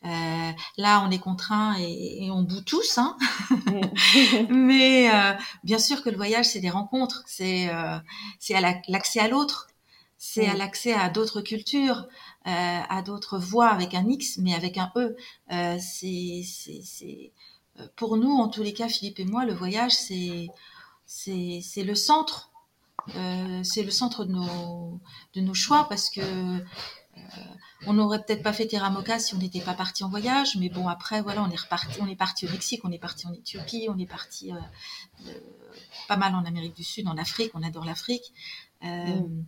[0.04, 3.18] Là, on est contraint et, on bout tous, hein.
[4.50, 5.10] mais
[5.64, 7.70] bien sûr que le voyage, c'est des rencontres, c'est
[8.40, 9.68] c'est l'accès à l'autre,
[10.24, 12.08] c'est à l'accès à d'autres cultures,
[12.46, 15.16] euh, à d'autres voix avec un X, mais avec un E.
[15.52, 17.34] Euh, c'est, c'est,
[17.80, 20.48] euh, pour nous, en tous les cas, Philippe et moi, le voyage, c'est,
[21.08, 22.52] c'est, c'est le centre.
[23.16, 25.00] Euh, c'est le centre de nos,
[25.34, 26.60] de nos choix parce que euh,
[27.88, 30.88] on n'aurait peut-être pas fait Terramoka si on n'était pas parti en voyage, mais bon
[30.88, 33.88] après voilà, on est reparti, on est parti au Mexique, on est parti en Éthiopie,
[33.90, 35.32] on est parti euh,
[36.08, 38.34] pas mal en Amérique du Sud, en Afrique, on adore l'Afrique.
[38.84, 39.44] Mm.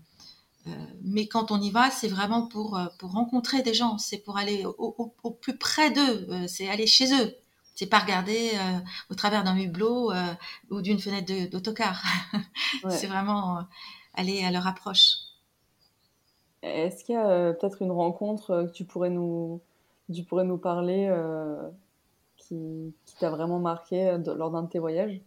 [0.67, 0.71] Euh,
[1.03, 4.37] mais quand on y va, c'est vraiment pour, euh, pour rencontrer des gens, c'est pour
[4.37, 7.35] aller au, au, plus près d'eux, euh, c'est aller chez eux.
[7.75, 8.51] C'est pas regarder
[9.09, 10.13] au travers d'un hublot
[10.69, 12.03] ou d'une fenêtre d'autocar.
[12.87, 13.65] c'est vraiment
[14.13, 15.15] aller à leur approche.
[16.63, 19.61] Est-ce qu'il y a peut-être une rencontre que tu pourrais nous,
[20.11, 21.13] tu pourrais nous parler
[22.37, 25.21] qui, qui t'a vraiment marqué lors d'un de tes voyages?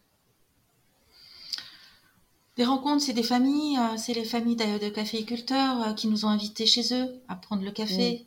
[2.58, 6.28] Les rencontres, c'est des familles, euh, c'est les familles de, caféiculteurs euh, qui nous ont
[6.28, 8.26] invités chez eux à prendre le café,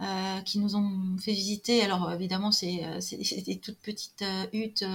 [0.00, 1.82] euh, qui nous ont fait visiter.
[1.82, 2.80] Alors évidemment, c'est
[3.46, 4.24] des toutes petites
[4.54, 4.86] huttes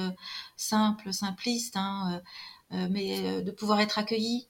[0.58, 2.22] simples, simplistes, hein,
[2.72, 4.48] mais de pouvoir être accueillis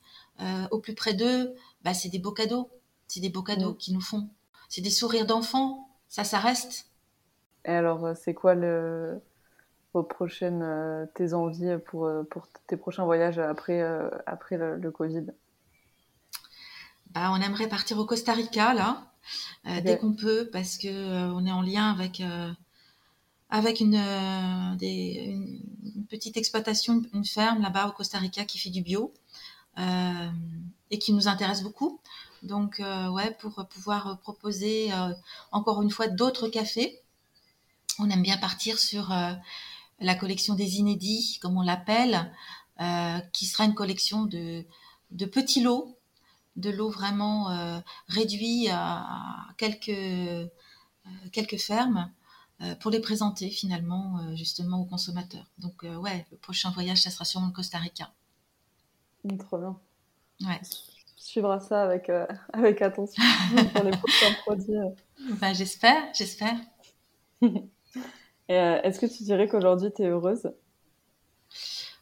[0.72, 2.70] au plus près d'eux, bah, c'est des beaux cadeaux.
[3.14, 4.28] C'est des beaux cadeaux qui nous font.
[4.70, 5.88] C'est des sourires d'enfants.
[6.08, 6.88] Ça, ça reste.
[7.64, 9.22] Et alors, c'est quoi le,
[9.94, 14.90] vos prochaines euh, tes envies pour, euh, pour tes prochains voyages après, euh, après le,
[14.90, 15.26] Covid?
[17.12, 19.04] Bah, On aimerait partir au Costa Rica, là,
[19.84, 22.24] dès qu'on peut, parce que on est en lien avec,
[23.52, 24.02] avec une,
[24.80, 25.38] des,
[25.96, 29.14] une, petite exploitation, une ferme là-bas au Costa Rica qui fait du bio
[29.78, 32.00] et qui nous intéresse beaucoup.
[32.44, 34.92] Donc, ouais, pour pouvoir proposer
[35.52, 37.02] encore une fois d'autres cafés.
[38.00, 39.12] On aime bien partir sur
[40.00, 42.32] la collection des inédits, comme on l'appelle,
[42.80, 44.66] euh, qui sera une collection de,
[45.12, 45.98] de petits lots,
[46.56, 50.48] de lots vraiment euh, réduits à, quelques, euh,
[51.32, 52.12] quelques fermes
[52.80, 55.52] pour les présenter finalement justement aux consommateurs.
[55.58, 58.14] Donc ouais, le prochain voyage, ça sera sûrement le Costa Rica.
[59.26, 59.78] Mmh, trop bien.
[60.48, 60.62] Ouais.
[61.24, 62.12] Suivra ça avec,
[62.54, 63.24] avec attention
[63.74, 64.74] pour les prochains produits.
[65.40, 66.56] Ben, j'espère, j'espère.
[68.48, 70.52] Est-ce que tu dirais qu'aujourd'hui, tu es heureuse?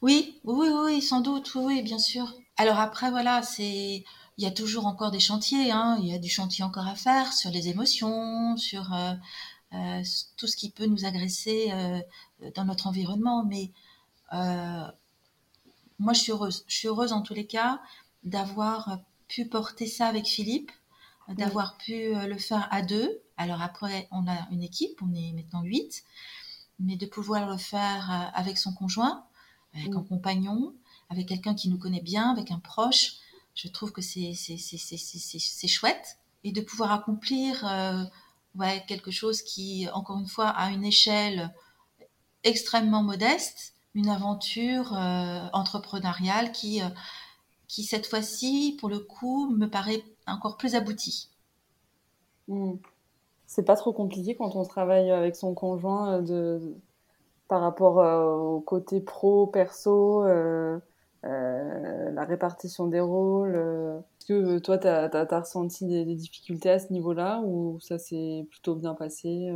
[0.02, 2.34] Oui, oui, oui, sans doute, oui, oui, bien sûr.
[2.58, 4.04] Alors après, voilà, c'est,
[4.38, 5.98] il y a toujours encore des chantiers, hein.
[6.02, 9.14] Il y a du chantier encore à faire sur les émotions, sur euh,
[9.74, 10.02] euh,
[10.38, 12.00] tout ce qui peut nous agresser euh,
[12.56, 13.46] dans notre environnement.
[13.46, 13.72] Mais
[16.00, 16.66] moi, je suis heureuse.
[16.68, 17.80] Je suis heureuse en tous les cas
[18.24, 18.98] d'avoir
[19.32, 20.72] pu porter ça avec Philippe,
[21.30, 23.22] d'avoir pu le faire à deux.
[23.38, 26.04] Alors après, on a une équipe, on est maintenant huit,
[26.80, 29.26] mais de pouvoir le faire avec son conjoint
[29.74, 30.74] avec un compagnon,
[31.10, 33.14] avec quelqu'un qui nous connaît bien, avec un proche.
[33.56, 34.34] Je trouve que c'est
[35.68, 36.18] chouette.
[36.44, 38.04] Et de pouvoir accomplir euh,
[38.56, 41.54] ouais, quelque chose qui, encore une fois, à une échelle
[42.44, 46.90] extrêmement modeste, une aventure euh, entrepreneuriale qui, euh,
[47.72, 51.30] qui, cette fois-ci, pour le coup, me paraît encore plus aboutie.
[52.50, 52.74] Hmm.
[53.46, 56.76] C'est pas trop compliqué quand on travaille avec son conjoint de,
[57.48, 60.80] par rapport euh, au côté pro, perso, euh,
[61.24, 66.92] euh, la répartition des rôles Est-ce que toi, tu as, ressenti des, difficultés à ce
[66.92, 69.50] niveau-là ou ça s'est plutôt bien passé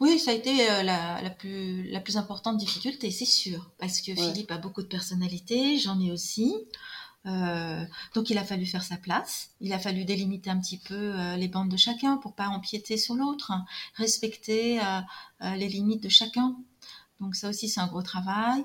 [0.00, 4.14] oui, ça a été la, la, plus, la plus importante difficulté, c'est sûr, parce que
[4.14, 6.54] Philippe a beaucoup de personnalité, j'en ai aussi.
[7.26, 7.84] Euh,
[8.14, 11.36] donc il a fallu faire sa place, il a fallu délimiter un petit peu euh,
[11.36, 13.52] les bandes de chacun pour pas empiéter sur l'autre,
[13.94, 16.56] respecter euh, les limites de chacun.
[17.20, 18.64] Donc ça aussi c'est un gros travail.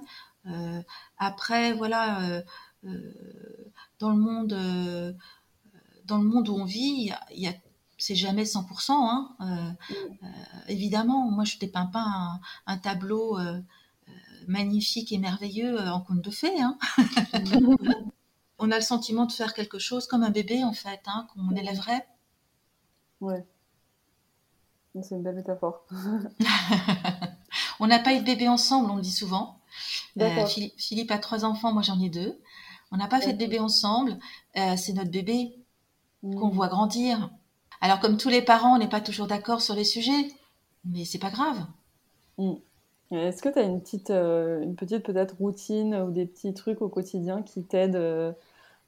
[1.17, 2.43] après voilà,
[3.99, 5.15] dans le monde,
[6.05, 7.53] dans le monde où on vit, il y a,
[8.01, 8.91] c'est jamais 100%.
[8.91, 9.75] Hein.
[10.67, 13.37] évidemment, moi je dépeins pas un, un tableau
[14.47, 16.61] magnifique et merveilleux en conte de fées.
[16.61, 16.77] Hein.
[18.61, 21.55] on a le sentiment de faire quelque chose comme un bébé, en fait, hein, qu'on
[21.55, 22.07] élèverait.
[23.19, 23.45] Ouais.
[25.01, 25.85] C'est une belle métaphore.
[27.79, 29.59] on n'a pas eu de bébé ensemble, on le dit souvent.
[30.19, 30.45] Euh,
[30.77, 32.39] Philippe, a trois enfants, moi j'en ai deux.
[32.91, 34.19] On n'a pas fait de bébé ensemble.
[34.57, 35.55] Euh, c'est notre bébé
[36.21, 36.53] qu'on mmh.
[36.53, 37.31] voit grandir.
[37.81, 40.27] Alors comme tous les parents, on n'est pas toujours d'accord sur les sujets,
[40.85, 41.57] mais c'est pas grave.
[42.37, 42.53] Mmh.
[43.11, 46.89] Est-ce que tu as une petite, euh, petite peut-être routine ou des petits trucs au
[46.89, 48.35] quotidien qui t'aident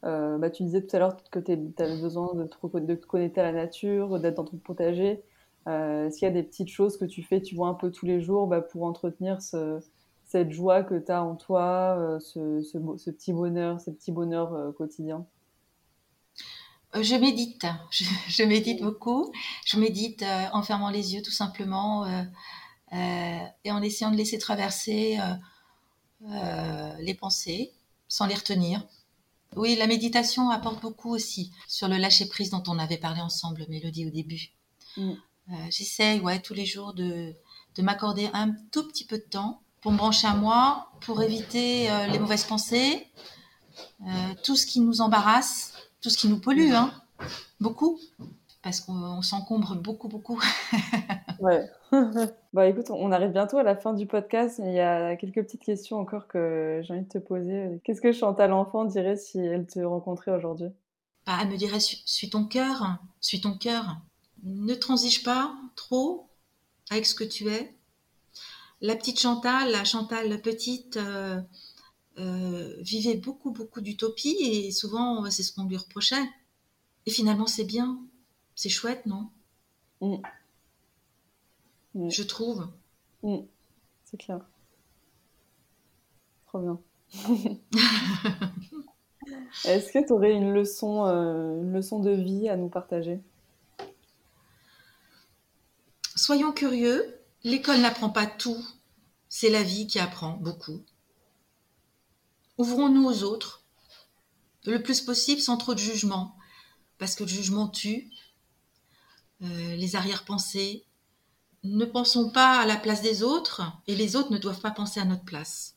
[0.06, 3.44] euh, bah, tu disais tout à l'heure que tu avais besoin de te, connecter à
[3.44, 5.24] la nature, d'être dans ton potager.
[5.68, 7.92] Euh, Est-ce qu'il y a des petites choses que tu fais, tu vois un peu
[7.92, 9.80] tous les jours bah, pour entretenir ce,
[10.26, 14.54] cette joie que tu as en toi, euh, ce, ce, petit bonheur, ce petit bonheur
[14.54, 15.26] euh, quotidien?
[17.00, 19.32] Je médite, je, médite beaucoup.
[19.66, 20.24] Je médite
[20.54, 22.06] en fermant les yeux tout simplement
[22.92, 25.18] et en essayant de laisser traverser
[26.22, 27.74] les pensées
[28.08, 28.86] sans les retenir.
[29.56, 33.66] Oui, la méditation apporte beaucoup aussi sur le lâcher prise dont on avait parlé ensemble,
[33.70, 34.52] Mélodie, au début.
[34.98, 35.12] Mm.
[35.52, 37.34] Euh, j'essaye, ouais, tous les jours de,
[37.76, 41.92] de m'accorder un tout petit peu de temps pour me brancher à moi, pour éviter
[41.92, 43.08] euh, les mauvaises pensées,
[44.08, 45.73] euh, tout ce qui nous embarrasse,
[46.04, 46.94] tout ce qui nous pollue, hein,
[47.62, 47.98] beaucoup,
[48.62, 50.40] parce qu'on s'encombre beaucoup, beaucoup.
[51.40, 51.66] ouais.
[52.54, 54.60] bah écoute, on arrive bientôt à la fin du podcast.
[54.64, 57.82] Il y a quelques petites questions encore que j'ai envie de te poser.
[57.84, 60.68] Qu'est-ce que Chantal Enfant dirait si elle te rencontrait aujourd'hui?
[61.26, 63.98] Bah, Elle me dirait suis ton cœur, suis ton cœur.
[64.44, 66.28] Ne transige pas trop
[66.92, 67.74] avec ce que tu es.
[68.82, 71.40] La petite Chantal, la Chantal petite, euh,
[72.20, 76.24] euh, vivait beaucoup, beaucoup d'utopie et souvent c'est ce qu'on lui reprochait.
[77.06, 78.00] Et finalement, c'est bien,
[78.56, 79.30] c'est chouette, non?
[80.02, 80.16] Mm.
[81.96, 82.10] Mm.
[82.10, 82.68] je trouve.
[83.24, 83.40] Mm.
[84.06, 84.40] C'est clair.
[86.48, 86.80] Trop bien.
[89.66, 93.20] Est-ce que tu aurais une leçon, euh, une leçon de vie à nous partager?
[96.16, 97.18] Soyons curieux.
[97.44, 98.64] L'école n'apprend pas tout.
[99.30, 100.82] C'est la vie qui apprend beaucoup.
[102.58, 103.64] Ouvrons-nous aux autres,
[104.66, 106.36] le plus possible sans trop de jugement,
[106.98, 108.10] parce que le jugement tue.
[109.42, 110.86] Euh, les arrière-pensées,
[111.64, 115.00] ne pensons pas à la place des autres et les autres ne doivent pas penser
[115.00, 115.76] à notre place.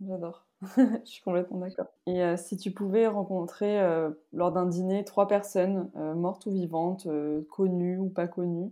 [0.00, 0.44] J'adore.
[0.76, 1.86] Je suis complètement d'accord.
[2.06, 7.08] Et euh, si tu pouvais rencontrer euh, lors d'un dîner trois personnes, mortes ou vivantes,
[7.50, 8.70] connues ou pas connues,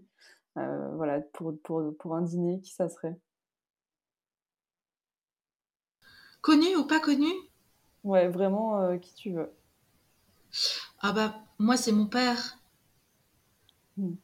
[0.54, 3.18] voilà, pour, pour, pour, un dîner, qui ça serait?
[6.42, 7.34] Connues ou pas connues
[8.04, 9.50] Ouais, vraiment qui tu veux.
[11.00, 12.58] Ah bah, moi c'est mon père.
[13.96, 14.14] Hmm.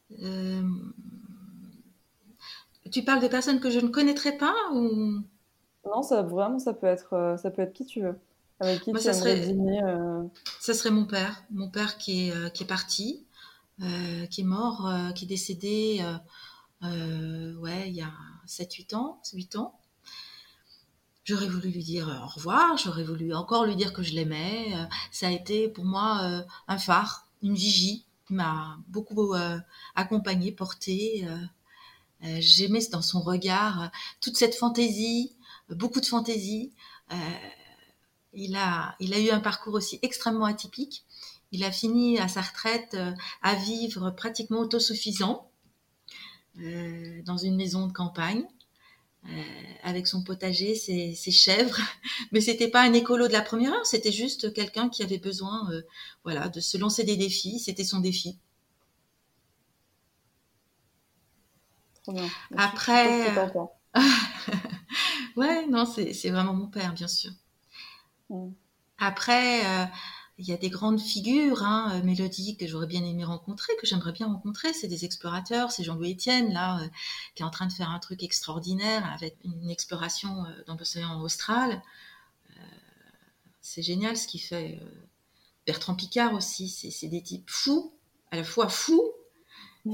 [2.90, 5.20] Tu parles de personnes que je ne connaîtrais pas ou?
[5.84, 8.18] Non, ça vraiment ça peut être euh, ça peut être qui tu veux.
[8.60, 10.22] Avec qui Moi, tu ça serait- dîner euh,
[10.60, 13.26] Ça serait mon père, mon père qui est, euh, qui est parti,
[13.82, 16.16] euh, qui est mort, euh, qui est décédé euh,
[16.84, 18.12] euh, ouais, il y a
[18.46, 19.78] 7-8 ans, 8 ans.
[21.26, 24.72] J'aurais voulu lui dire euh, au revoir, j'aurais voulu encore lui dire que je l'aimais.
[24.76, 29.34] Euh, ça a été pour moi euh, un phare, une vigie qui m'a beaucoup
[29.94, 31.24] accompagnée, portée.
[32.20, 35.36] J'aimais dans son regard toute cette fantaisie,
[35.68, 36.72] beaucoup de fantaisie.
[38.32, 41.04] Il, a, eu un parcours aussi extrêmement atypique.
[41.52, 42.96] Il a fini à sa retraite
[43.42, 45.48] à vivre pratiquement autosuffisant
[46.56, 48.44] dans une maison de campagne
[49.82, 51.78] avec son potager, ses, ses chèvres.
[52.32, 55.70] Mais c'était pas un écolo de la première heure, c'était juste quelqu'un qui avait besoin,
[55.72, 55.82] euh,
[56.24, 57.58] voilà, de se lancer des défis.
[57.60, 58.38] C'était son défi.
[62.08, 62.28] Bien.
[62.56, 63.46] Après, euh.
[65.36, 67.30] Ouais, non, c'est c'est vraiment mon père, bien sûr.
[68.30, 68.50] Mm.
[68.98, 69.84] Après, euh,
[70.38, 73.86] il y a des grandes figures, hein, euh, Mélodie, que j'aurais bien aimé rencontrer, que
[73.86, 74.72] j'aimerais bien rencontrer.
[74.72, 75.70] C'est des explorateurs.
[75.70, 76.88] C'est Jean-Louis Etienne, là, euh,
[77.34, 81.20] qui est en train de faire un truc extraordinaire avec une exploration euh, dans l'océan
[81.22, 81.82] austral.
[82.50, 82.62] Euh,
[83.60, 84.80] c'est génial ce qu'il fait.
[85.66, 87.92] Bertrand Picard aussi, c'est des types fous,
[88.30, 89.12] à la fois fous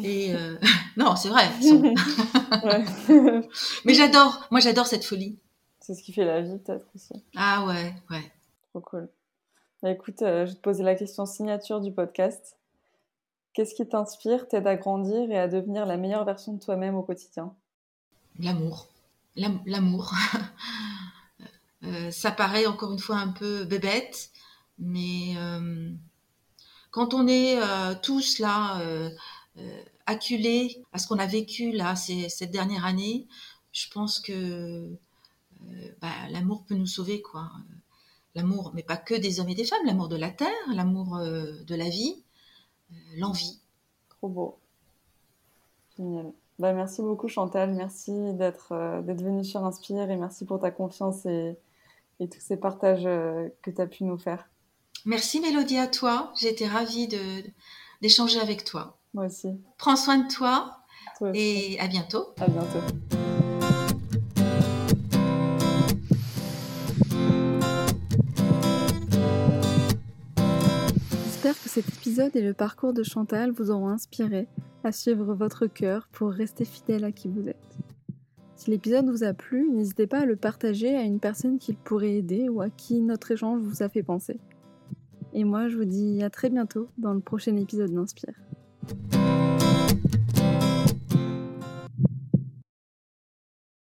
[0.02, 0.34] et...
[0.34, 0.56] euh,
[0.96, 1.48] non, c'est vrai.
[2.64, 2.84] Ouais.
[3.86, 5.38] Mais j'adore, moi j'adore cette folie.
[5.80, 7.14] C'est ce qui fait la vie, peut-être aussi.
[7.34, 8.30] Ah ouais, ouais.
[8.70, 9.08] Trop cool.
[9.82, 12.56] Bah, écoute, euh, je vais te poser la question signature du podcast.
[13.54, 17.02] Qu'est-ce qui t'inspire, t'aide à grandir et à devenir la meilleure version de toi-même au
[17.02, 17.56] quotidien?
[18.38, 18.88] L'amour.
[19.36, 20.12] L'am- L'amour.
[21.84, 24.30] Euh, ça paraît encore une fois un peu bébête,
[24.78, 25.90] mais euh,
[26.92, 27.58] quand on est
[28.02, 28.80] tous là,
[30.06, 33.26] acculés à ce qu'on a vécu là cette dernière année,
[33.72, 34.96] je pense que
[36.00, 37.50] bah, l'amour peut nous sauver, quoi.
[38.34, 41.62] L'amour, mais pas que des hommes et des femmes, l'amour de la terre, l'amour euh,
[41.64, 42.22] de la vie,
[42.90, 43.60] euh, l'envie.
[44.08, 44.58] Trop beau.
[45.96, 46.32] Génial.
[46.58, 51.26] Bah, merci beaucoup Chantal, merci d'être euh, venue sur Inspire et merci pour ta confiance
[51.26, 51.56] et,
[52.20, 54.48] et tous ces partages euh, que tu as pu nous faire.
[55.04, 57.08] Merci Mélodie à toi, j'ai été ravie
[58.00, 58.98] d'échanger avec toi.
[59.14, 59.48] Moi aussi.
[59.76, 60.78] Prends soin de toi
[61.18, 62.26] Toi et à bientôt.
[62.38, 62.78] À bientôt.
[71.42, 74.46] J'espère que cet épisode et le parcours de Chantal vous auront inspiré
[74.84, 77.78] à suivre votre cœur pour rester fidèle à qui vous êtes.
[78.54, 82.14] Si l'épisode vous a plu, n'hésitez pas à le partager à une personne qui pourrait
[82.14, 84.38] aider ou à qui notre échange vous a fait penser.
[85.32, 88.34] Et moi, je vous dis à très bientôt dans le prochain épisode d'Inspire.